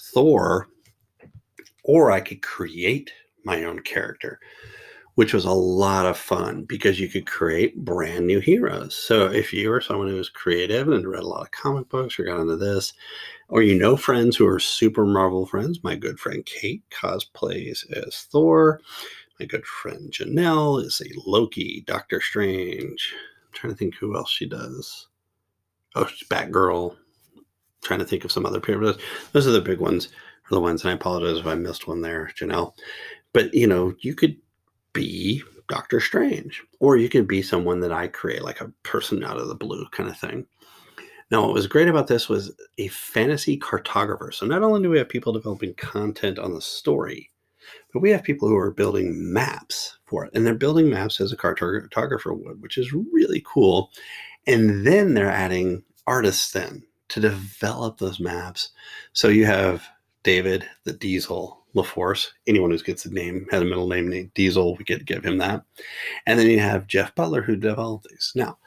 Thor, 0.00 0.68
or 1.82 2.10
I 2.10 2.20
could 2.20 2.42
create 2.42 3.10
my 3.44 3.64
own 3.64 3.80
character, 3.80 4.40
which 5.14 5.32
was 5.32 5.44
a 5.44 5.52
lot 5.52 6.06
of 6.06 6.18
fun 6.18 6.64
because 6.64 6.98
you 6.98 7.08
could 7.08 7.26
create 7.26 7.84
brand 7.84 8.26
new 8.26 8.40
heroes. 8.40 8.94
So 8.96 9.26
if 9.26 9.52
you 9.52 9.70
were 9.70 9.80
someone 9.80 10.08
who 10.08 10.16
was 10.16 10.28
creative 10.28 10.88
and 10.88 11.06
read 11.06 11.22
a 11.22 11.28
lot 11.28 11.42
of 11.42 11.50
comic 11.52 11.88
books 11.88 12.18
or 12.18 12.24
got 12.24 12.40
into 12.40 12.56
this, 12.56 12.92
or 13.48 13.62
you 13.62 13.78
know 13.78 13.96
friends 13.96 14.36
who 14.36 14.46
are 14.46 14.58
super 14.58 15.06
Marvel 15.06 15.46
friends, 15.46 15.84
my 15.84 15.94
good 15.94 16.18
friend 16.18 16.44
Kate 16.46 16.82
cosplays 16.90 17.90
as 17.92 18.26
Thor. 18.30 18.80
My 19.38 19.46
good 19.46 19.66
friend 19.66 20.12
Janelle 20.12 20.84
is 20.84 21.00
a 21.00 21.28
Loki, 21.28 21.82
Doctor 21.86 22.20
Strange. 22.20 23.14
I'm 23.44 23.52
trying 23.52 23.72
to 23.72 23.76
think 23.76 23.94
who 23.96 24.16
else 24.16 24.30
she 24.30 24.46
does. 24.46 25.08
Oh, 25.96 26.06
she's 26.06 26.28
Batgirl. 26.28 26.92
I'm 27.36 27.44
trying 27.82 27.98
to 28.00 28.04
think 28.04 28.24
of 28.24 28.32
some 28.32 28.46
other 28.46 28.60
people. 28.60 28.94
Those 29.32 29.46
are 29.46 29.52
the 29.52 29.60
big 29.60 29.80
ones, 29.80 30.06
are 30.06 30.54
the 30.54 30.60
ones, 30.60 30.82
and 30.82 30.90
I 30.90 30.94
apologize 30.94 31.38
if 31.38 31.46
I 31.46 31.54
missed 31.54 31.88
one 31.88 32.00
there, 32.00 32.30
Janelle. 32.38 32.74
But 33.32 33.52
you 33.52 33.66
know, 33.66 33.94
you 34.00 34.14
could 34.14 34.36
be 34.94 35.42
Doctor 35.68 36.00
Strange, 36.00 36.62
or 36.80 36.96
you 36.96 37.10
could 37.10 37.28
be 37.28 37.42
someone 37.42 37.80
that 37.80 37.92
I 37.92 38.08
create, 38.08 38.42
like 38.42 38.60
a 38.62 38.72
person 38.82 39.22
out 39.22 39.36
of 39.36 39.48
the 39.48 39.54
blue 39.54 39.86
kind 39.90 40.08
of 40.08 40.18
thing. 40.18 40.46
Now, 41.30 41.42
what 41.42 41.54
was 41.54 41.66
great 41.66 41.88
about 41.88 42.06
this 42.06 42.28
was 42.28 42.52
a 42.78 42.88
fantasy 42.88 43.58
cartographer. 43.58 44.32
So 44.32 44.46
not 44.46 44.62
only 44.62 44.82
do 44.82 44.90
we 44.90 44.98
have 44.98 45.08
people 45.08 45.32
developing 45.32 45.74
content 45.74 46.38
on 46.38 46.54
the 46.54 46.60
story, 46.60 47.30
but 47.92 48.00
we 48.00 48.10
have 48.10 48.22
people 48.22 48.48
who 48.48 48.56
are 48.56 48.70
building 48.70 49.32
maps 49.32 49.98
for 50.04 50.26
it. 50.26 50.30
And 50.34 50.46
they're 50.46 50.54
building 50.54 50.90
maps 50.90 51.20
as 51.20 51.32
a 51.32 51.36
cartographer 51.36 52.38
would, 52.38 52.60
which 52.60 52.76
is 52.76 52.92
really 52.92 53.42
cool. 53.46 53.90
And 54.46 54.86
then 54.86 55.14
they're 55.14 55.30
adding 55.30 55.82
artists 56.06 56.52
then 56.52 56.82
to 57.08 57.20
develop 57.20 57.98
those 57.98 58.20
maps. 58.20 58.70
So 59.12 59.28
you 59.28 59.46
have 59.46 59.84
David, 60.22 60.68
the 60.84 60.92
Diesel, 60.92 61.63
LaForce. 61.74 62.28
Anyone 62.46 62.70
who 62.70 62.78
gets 62.78 63.04
a 63.04 63.12
name, 63.12 63.46
has 63.50 63.62
a 63.62 63.64
middle 63.64 63.88
name 63.88 64.08
named 64.08 64.32
Diesel, 64.34 64.76
we 64.76 64.84
get 64.84 64.98
to 64.98 65.04
give 65.04 65.24
him 65.24 65.38
that. 65.38 65.64
And 66.26 66.38
then 66.38 66.48
you 66.48 66.60
have 66.60 66.86
Jeff 66.86 67.14
Butler 67.14 67.42
who 67.42 67.56
developed 67.56 68.06
these. 68.08 68.32
Now, 68.34 68.58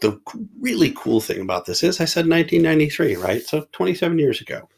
the 0.00 0.20
really 0.60 0.92
cool 0.96 1.20
thing 1.20 1.40
about 1.40 1.66
this 1.66 1.82
is 1.82 2.00
I 2.00 2.04
said 2.04 2.28
1993, 2.28 3.16
right? 3.16 3.42
So 3.42 3.66
27 3.72 4.18
years 4.18 4.40
ago 4.40 4.68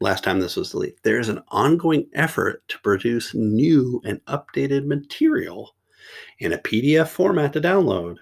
last 0.00 0.24
time 0.24 0.40
this 0.40 0.56
was 0.56 0.74
leaked, 0.74 1.02
there 1.02 1.18
is 1.18 1.28
an 1.28 1.42
ongoing 1.48 2.06
effort 2.14 2.66
to 2.68 2.78
produce 2.80 3.34
new 3.34 4.00
and 4.04 4.24
updated 4.26 4.86
material 4.86 5.74
in 6.38 6.52
a 6.52 6.58
PDF 6.58 7.08
format 7.08 7.52
to 7.54 7.60
download. 7.60 8.16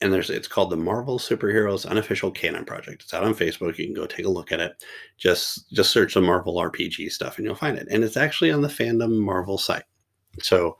And 0.00 0.12
there's 0.12 0.30
it's 0.30 0.48
called 0.48 0.70
the 0.70 0.76
Marvel 0.76 1.18
Superheroes 1.18 1.86
Unofficial 1.86 2.30
Canon 2.30 2.64
Project. 2.64 3.02
It's 3.02 3.12
out 3.12 3.24
on 3.24 3.34
Facebook. 3.34 3.76
You 3.76 3.84
can 3.84 3.94
go 3.94 4.06
take 4.06 4.24
a 4.24 4.30
look 4.30 4.50
at 4.50 4.60
it. 4.60 4.84
Just 5.18 5.70
just 5.72 5.90
search 5.90 6.14
the 6.14 6.20
Marvel 6.20 6.54
RPG 6.54 7.10
stuff 7.12 7.36
and 7.36 7.44
you'll 7.44 7.54
find 7.54 7.76
it. 7.76 7.88
And 7.90 8.02
it's 8.02 8.16
actually 8.16 8.50
on 8.50 8.62
the 8.62 8.68
fandom 8.68 9.18
Marvel 9.18 9.58
site. 9.58 9.84
So 10.40 10.78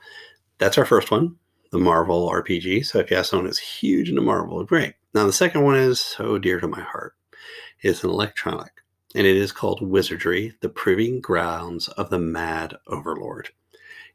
that's 0.57 0.77
our 0.77 0.85
first 0.85 1.11
one, 1.11 1.35
the 1.71 1.77
Marvel 1.77 2.29
RPG. 2.29 2.85
So 2.85 2.99
if 2.99 3.11
you 3.11 3.17
have 3.17 3.27
someone 3.27 3.45
who's 3.45 3.59
huge 3.59 4.09
into 4.09 4.21
Marvel, 4.21 4.63
great. 4.63 4.95
Now 5.13 5.25
the 5.25 5.33
second 5.33 5.63
one 5.63 5.75
is 5.75 5.99
so 5.99 6.37
dear 6.37 6.59
to 6.59 6.67
my 6.67 6.81
heart. 6.81 7.13
It's 7.81 8.03
an 8.03 8.09
electronic 8.09 8.71
and 9.15 9.27
it 9.27 9.35
is 9.35 9.51
called 9.51 9.81
Wizardry 9.81 10.53
The 10.61 10.69
Proving 10.69 11.19
Grounds 11.19 11.87
of 11.89 12.09
the 12.09 12.19
Mad 12.19 12.75
Overlord. 12.87 13.49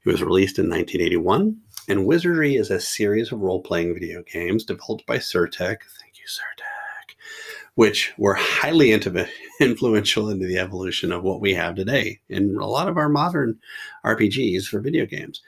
It 0.04 0.10
was 0.10 0.22
released 0.22 0.58
in 0.58 0.70
1981, 0.70 1.58
and 1.88 2.06
Wizardry 2.06 2.56
is 2.56 2.70
a 2.70 2.80
series 2.80 3.32
of 3.32 3.40
role 3.40 3.60
playing 3.60 3.94
video 3.94 4.22
games 4.22 4.64
developed 4.64 5.06
by 5.06 5.18
Sir-Tech. 5.18 5.82
Thank 6.00 6.18
you, 6.18 6.26
Sir-Tech. 6.26 7.16
Which 7.74 8.12
were 8.16 8.34
highly 8.34 8.92
influential 9.60 10.30
into 10.30 10.46
the 10.46 10.58
evolution 10.58 11.12
of 11.12 11.22
what 11.22 11.40
we 11.40 11.54
have 11.54 11.74
today 11.74 12.20
in 12.28 12.56
a 12.56 12.66
lot 12.66 12.88
of 12.88 12.96
our 12.96 13.08
modern 13.08 13.58
RPGs 14.04 14.64
for 14.64 14.80
video 14.80 15.06
games. 15.06 15.42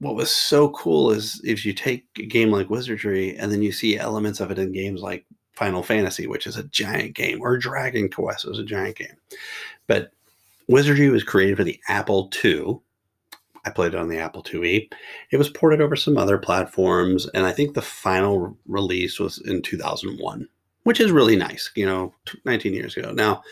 What 0.00 0.14
was 0.14 0.30
so 0.30 0.70
cool 0.70 1.10
is 1.10 1.40
if 1.44 1.66
you 1.66 1.72
take 1.72 2.06
a 2.18 2.26
game 2.26 2.52
like 2.52 2.70
Wizardry 2.70 3.36
and 3.36 3.50
then 3.50 3.62
you 3.62 3.72
see 3.72 3.98
elements 3.98 4.38
of 4.38 4.52
it 4.52 4.58
in 4.58 4.70
games 4.70 5.00
like 5.00 5.26
Final 5.54 5.82
Fantasy, 5.82 6.28
which 6.28 6.46
is 6.46 6.56
a 6.56 6.62
giant 6.64 7.14
game, 7.14 7.40
or 7.40 7.58
Dragon 7.58 8.08
Quest 8.08 8.46
was 8.46 8.60
a 8.60 8.64
giant 8.64 8.96
game. 8.96 9.16
But 9.88 10.12
Wizardry 10.68 11.08
was 11.08 11.24
created 11.24 11.56
for 11.56 11.64
the 11.64 11.80
Apple 11.88 12.30
II. 12.44 12.78
I 13.68 13.70
played 13.70 13.94
it 13.94 14.00
on 14.00 14.08
the 14.08 14.18
Apple 14.18 14.42
IIe. 14.42 14.90
It 15.30 15.36
was 15.36 15.50
ported 15.50 15.82
over 15.82 15.94
some 15.94 16.16
other 16.16 16.38
platforms, 16.38 17.28
and 17.34 17.44
I 17.44 17.52
think 17.52 17.74
the 17.74 17.82
final 17.82 18.56
release 18.66 19.20
was 19.20 19.38
in 19.46 19.60
2001, 19.60 20.48
which 20.84 21.00
is 21.00 21.12
really 21.12 21.36
nice, 21.36 21.70
you 21.74 21.84
know, 21.84 22.14
19 22.46 22.72
years 22.72 22.96
ago. 22.96 23.12
Now, 23.12 23.42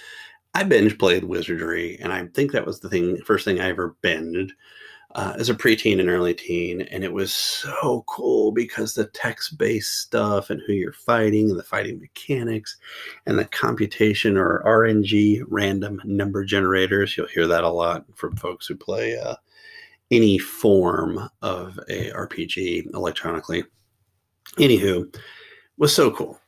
I 0.54 0.62
binge 0.62 0.98
played 0.98 1.24
Wizardry, 1.24 1.98
and 2.00 2.14
I 2.14 2.26
think 2.28 2.52
that 2.52 2.64
was 2.64 2.80
the 2.80 2.88
thing, 2.88 3.18
first 3.18 3.44
thing 3.44 3.60
I 3.60 3.68
ever 3.68 3.94
binged 4.02 4.52
uh, 5.14 5.34
as 5.38 5.50
a 5.50 5.54
preteen 5.54 6.00
and 6.00 6.08
early 6.08 6.34
teen, 6.34 6.80
and 6.80 7.04
it 7.04 7.12
was 7.12 7.32
so 7.32 8.04
cool 8.06 8.52
because 8.52 8.94
the 8.94 9.06
text-based 9.06 10.00
stuff 10.00 10.50
and 10.50 10.62
who 10.66 10.72
you're 10.72 10.92
fighting 10.92 11.50
and 11.50 11.58
the 11.58 11.62
fighting 11.62 11.98
mechanics 11.98 12.76
and 13.26 13.38
the 13.38 13.44
computation 13.44 14.36
or 14.36 14.62
RNG 14.66 15.42
random 15.48 16.00
number 16.04 16.44
generators. 16.44 17.16
You'll 17.16 17.28
hear 17.28 17.46
that 17.46 17.64
a 17.64 17.68
lot 17.68 18.04
from 18.14 18.36
folks 18.36 18.66
who 18.66 18.76
play 18.76 19.18
uh, 19.18 19.36
any 20.10 20.38
form 20.38 21.28
of 21.42 21.78
a 21.88 22.10
RPG 22.10 22.94
electronically. 22.94 23.64
Anywho, 24.58 25.14
was 25.78 25.94
so 25.94 26.10
cool. 26.10 26.38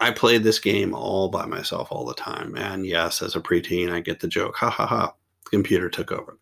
I 0.00 0.10
played 0.10 0.42
this 0.42 0.58
game 0.58 0.94
all 0.94 1.28
by 1.28 1.46
myself 1.46 1.88
all 1.90 2.04
the 2.04 2.14
time, 2.14 2.54
and 2.56 2.86
yes, 2.86 3.22
as 3.22 3.34
a 3.34 3.40
preteen, 3.40 3.90
I 3.90 4.00
get 4.00 4.20
the 4.20 4.28
joke. 4.28 4.56
Ha 4.56 4.68
ha 4.68 4.86
ha! 4.86 5.14
The 5.44 5.50
computer 5.50 5.88
took 5.88 6.12
over. 6.12 6.38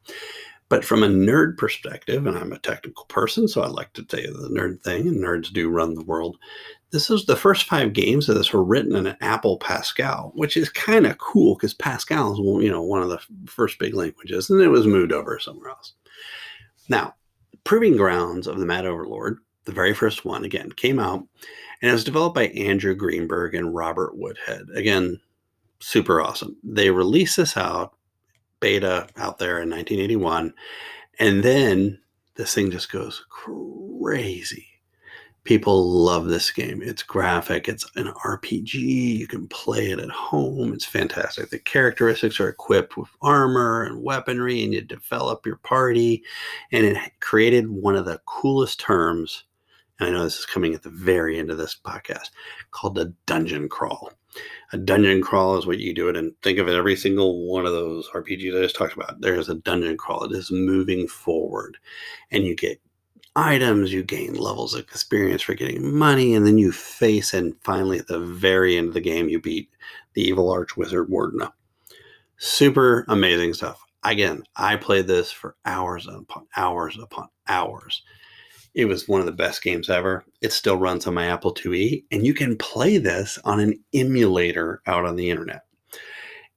But 0.68 0.84
from 0.84 1.02
a 1.02 1.08
nerd 1.08 1.56
perspective, 1.56 2.26
and 2.26 2.36
I'm 2.36 2.52
a 2.52 2.58
technical 2.58 3.04
person, 3.04 3.46
so 3.46 3.62
I 3.62 3.68
like 3.68 3.92
to 3.92 4.06
say 4.10 4.26
the 4.26 4.48
nerd 4.50 4.82
thing, 4.82 5.06
and 5.06 5.22
nerds 5.22 5.52
do 5.52 5.68
run 5.68 5.94
the 5.94 6.04
world. 6.04 6.38
This 6.94 7.10
is 7.10 7.26
the 7.26 7.34
first 7.34 7.64
five 7.64 7.92
games 7.92 8.28
of 8.28 8.36
this 8.36 8.52
were 8.52 8.62
written 8.62 8.94
in 8.94 9.16
Apple 9.20 9.58
Pascal, 9.58 10.30
which 10.36 10.56
is 10.56 10.68
kind 10.68 11.08
of 11.08 11.18
cool 11.18 11.56
because 11.56 11.74
Pascal 11.74 12.34
is 12.34 12.38
you 12.62 12.70
know 12.70 12.82
one 12.82 13.02
of 13.02 13.08
the 13.08 13.18
first 13.46 13.80
big 13.80 13.94
languages, 13.94 14.48
and 14.48 14.62
it 14.62 14.68
was 14.68 14.86
moved 14.86 15.10
over 15.10 15.40
somewhere 15.40 15.70
else. 15.70 15.94
Now, 16.88 17.16
Proving 17.64 17.96
Grounds 17.96 18.46
of 18.46 18.60
the 18.60 18.64
Mad 18.64 18.86
Overlord, 18.86 19.38
the 19.64 19.72
very 19.72 19.92
first 19.92 20.24
one, 20.24 20.44
again 20.44 20.70
came 20.70 21.00
out, 21.00 21.26
and 21.82 21.90
it 21.90 21.94
was 21.94 22.04
developed 22.04 22.36
by 22.36 22.46
Andrew 22.50 22.94
Greenberg 22.94 23.56
and 23.56 23.74
Robert 23.74 24.16
Woodhead. 24.16 24.68
Again, 24.76 25.20
super 25.80 26.20
awesome. 26.20 26.56
They 26.62 26.90
released 26.90 27.38
this 27.38 27.56
out 27.56 27.96
beta 28.60 29.08
out 29.16 29.38
there 29.38 29.60
in 29.60 29.68
1981. 29.68 30.54
And 31.18 31.42
then 31.42 31.98
this 32.36 32.54
thing 32.54 32.70
just 32.70 32.92
goes 32.92 33.26
crazy. 33.28 34.73
People 35.44 35.88
love 35.90 36.26
this 36.26 36.50
game. 36.50 36.80
It's 36.82 37.02
graphic, 37.02 37.68
it's 37.68 37.84
an 37.96 38.12
RPG. 38.24 38.74
You 38.74 39.26
can 39.26 39.46
play 39.48 39.90
it 39.90 39.98
at 39.98 40.10
home. 40.10 40.72
It's 40.72 40.86
fantastic. 40.86 41.50
The 41.50 41.58
characteristics 41.58 42.40
are 42.40 42.48
equipped 42.48 42.96
with 42.96 43.10
armor 43.20 43.84
and 43.84 44.02
weaponry, 44.02 44.64
and 44.64 44.72
you 44.72 44.80
develop 44.80 45.44
your 45.44 45.56
party. 45.56 46.22
And 46.72 46.86
it 46.86 46.98
created 47.20 47.68
one 47.68 47.94
of 47.94 48.06
the 48.06 48.20
coolest 48.26 48.80
terms. 48.80 49.44
And 50.00 50.08
I 50.08 50.12
know 50.12 50.24
this 50.24 50.38
is 50.38 50.46
coming 50.46 50.74
at 50.74 50.82
the 50.82 50.90
very 50.90 51.38
end 51.38 51.50
of 51.50 51.58
this 51.58 51.76
podcast 51.84 52.30
called 52.70 52.94
the 52.94 53.14
dungeon 53.26 53.68
crawl 53.68 54.10
a 54.72 54.76
dungeon 54.76 55.22
crawl 55.22 55.56
is 55.56 55.66
what 55.66 55.78
you 55.78 55.94
do 55.94 56.08
it 56.08 56.16
and 56.16 56.32
think 56.42 56.58
of 56.58 56.68
it 56.68 56.74
every 56.74 56.96
single 56.96 57.46
one 57.46 57.66
of 57.66 57.72
those 57.72 58.08
RPGs 58.10 58.58
I 58.58 58.62
just 58.62 58.76
talked 58.76 58.94
about. 58.94 59.20
There's 59.20 59.48
a 59.48 59.54
dungeon 59.54 59.96
crawl. 59.96 60.24
It 60.24 60.32
is 60.32 60.50
moving 60.50 61.06
forward 61.06 61.76
and 62.30 62.44
you 62.44 62.56
get 62.56 62.80
items, 63.36 63.92
you 63.92 64.02
gain 64.02 64.34
levels 64.34 64.74
of 64.74 64.80
experience 64.80 65.42
for 65.42 65.54
getting 65.54 65.94
money, 65.94 66.34
and 66.34 66.46
then 66.46 66.58
you 66.58 66.72
face 66.72 67.34
and 67.34 67.54
finally 67.62 67.98
at 67.98 68.06
the 68.06 68.20
very 68.20 68.76
end 68.76 68.88
of 68.88 68.94
the 68.94 69.00
game 69.00 69.28
you 69.28 69.40
beat 69.40 69.70
the 70.14 70.22
evil 70.22 70.50
arch 70.50 70.76
wizard 70.76 71.08
Werdna. 71.08 71.52
Super 72.38 73.04
amazing 73.08 73.54
stuff. 73.54 73.80
Again, 74.04 74.42
I 74.56 74.76
played 74.76 75.06
this 75.06 75.30
for 75.30 75.56
hours 75.64 76.06
upon 76.06 76.46
hours 76.56 76.98
upon 77.00 77.28
hours. 77.48 78.02
It 78.74 78.86
was 78.86 79.08
one 79.08 79.20
of 79.20 79.26
the 79.26 79.32
best 79.32 79.62
games 79.62 79.88
ever. 79.88 80.24
It 80.40 80.52
still 80.52 80.76
runs 80.76 81.06
on 81.06 81.14
my 81.14 81.26
Apple 81.26 81.54
IIe, 81.54 82.04
and 82.10 82.26
you 82.26 82.34
can 82.34 82.56
play 82.56 82.98
this 82.98 83.38
on 83.44 83.60
an 83.60 83.82
emulator 83.94 84.82
out 84.86 85.06
on 85.06 85.16
the 85.16 85.30
internet. 85.30 85.62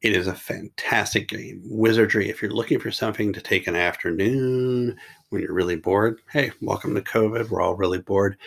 It 0.02 0.16
is 0.16 0.28
a 0.28 0.36
fantastic 0.36 1.28
game. 1.28 1.62
Wizardry, 1.64 2.30
if 2.30 2.42
you're 2.42 2.52
looking 2.52 2.80
for 2.80 2.92
something 2.92 3.34
to 3.34 3.42
take 3.42 3.68
an 3.68 3.76
afternoon 3.76 4.98
when 5.30 5.42
you're 5.42 5.54
really 5.54 5.76
bored, 5.76 6.20
hey, 6.32 6.52
welcome 6.62 6.96
to 6.96 7.02
COVID. 7.02 7.50
We're 7.50 7.62
all 7.62 7.76
really 7.76 8.00
bored. 8.00 8.38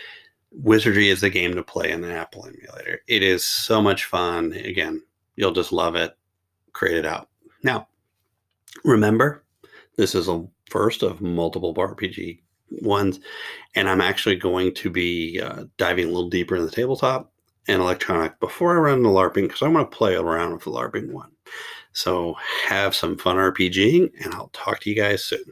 Wizardry 0.51 1.09
is 1.09 1.21
the 1.21 1.29
game 1.29 1.55
to 1.55 1.63
play 1.63 1.91
in 1.91 2.03
an 2.03 2.11
Apple 2.11 2.45
emulator. 2.45 3.01
It 3.07 3.23
is 3.23 3.45
so 3.45 3.81
much 3.81 4.05
fun. 4.05 4.53
Again, 4.53 5.01
you'll 5.35 5.51
just 5.51 5.71
love 5.71 5.95
it. 5.95 6.17
Create 6.73 6.97
it 6.97 7.05
out. 7.05 7.29
Now, 7.63 7.87
remember, 8.83 9.43
this 9.95 10.15
is 10.15 10.27
a 10.27 10.45
first 10.69 11.03
of 11.03 11.21
multiple 11.21 11.73
RPG 11.75 12.39
ones. 12.81 13.19
And 13.75 13.89
I'm 13.89 14.01
actually 14.01 14.35
going 14.35 14.73
to 14.75 14.89
be 14.89 15.39
uh, 15.39 15.65
diving 15.77 16.05
a 16.05 16.11
little 16.11 16.29
deeper 16.29 16.55
in 16.55 16.65
the 16.65 16.71
tabletop 16.71 17.31
and 17.67 17.81
electronic 17.81 18.39
before 18.39 18.75
I 18.75 18.91
run 18.91 19.03
the 19.03 19.09
LARPing 19.09 19.43
because 19.43 19.61
I 19.61 19.67
want 19.67 19.89
to 19.91 19.97
play 19.97 20.15
around 20.15 20.53
with 20.53 20.63
the 20.63 20.71
LARPing 20.71 21.11
one. 21.11 21.31
So 21.93 22.35
have 22.65 22.95
some 22.95 23.17
fun 23.17 23.35
RPGing, 23.35 24.11
and 24.23 24.33
I'll 24.33 24.49
talk 24.53 24.79
to 24.79 24.89
you 24.89 24.95
guys 24.95 25.25
soon. 25.25 25.43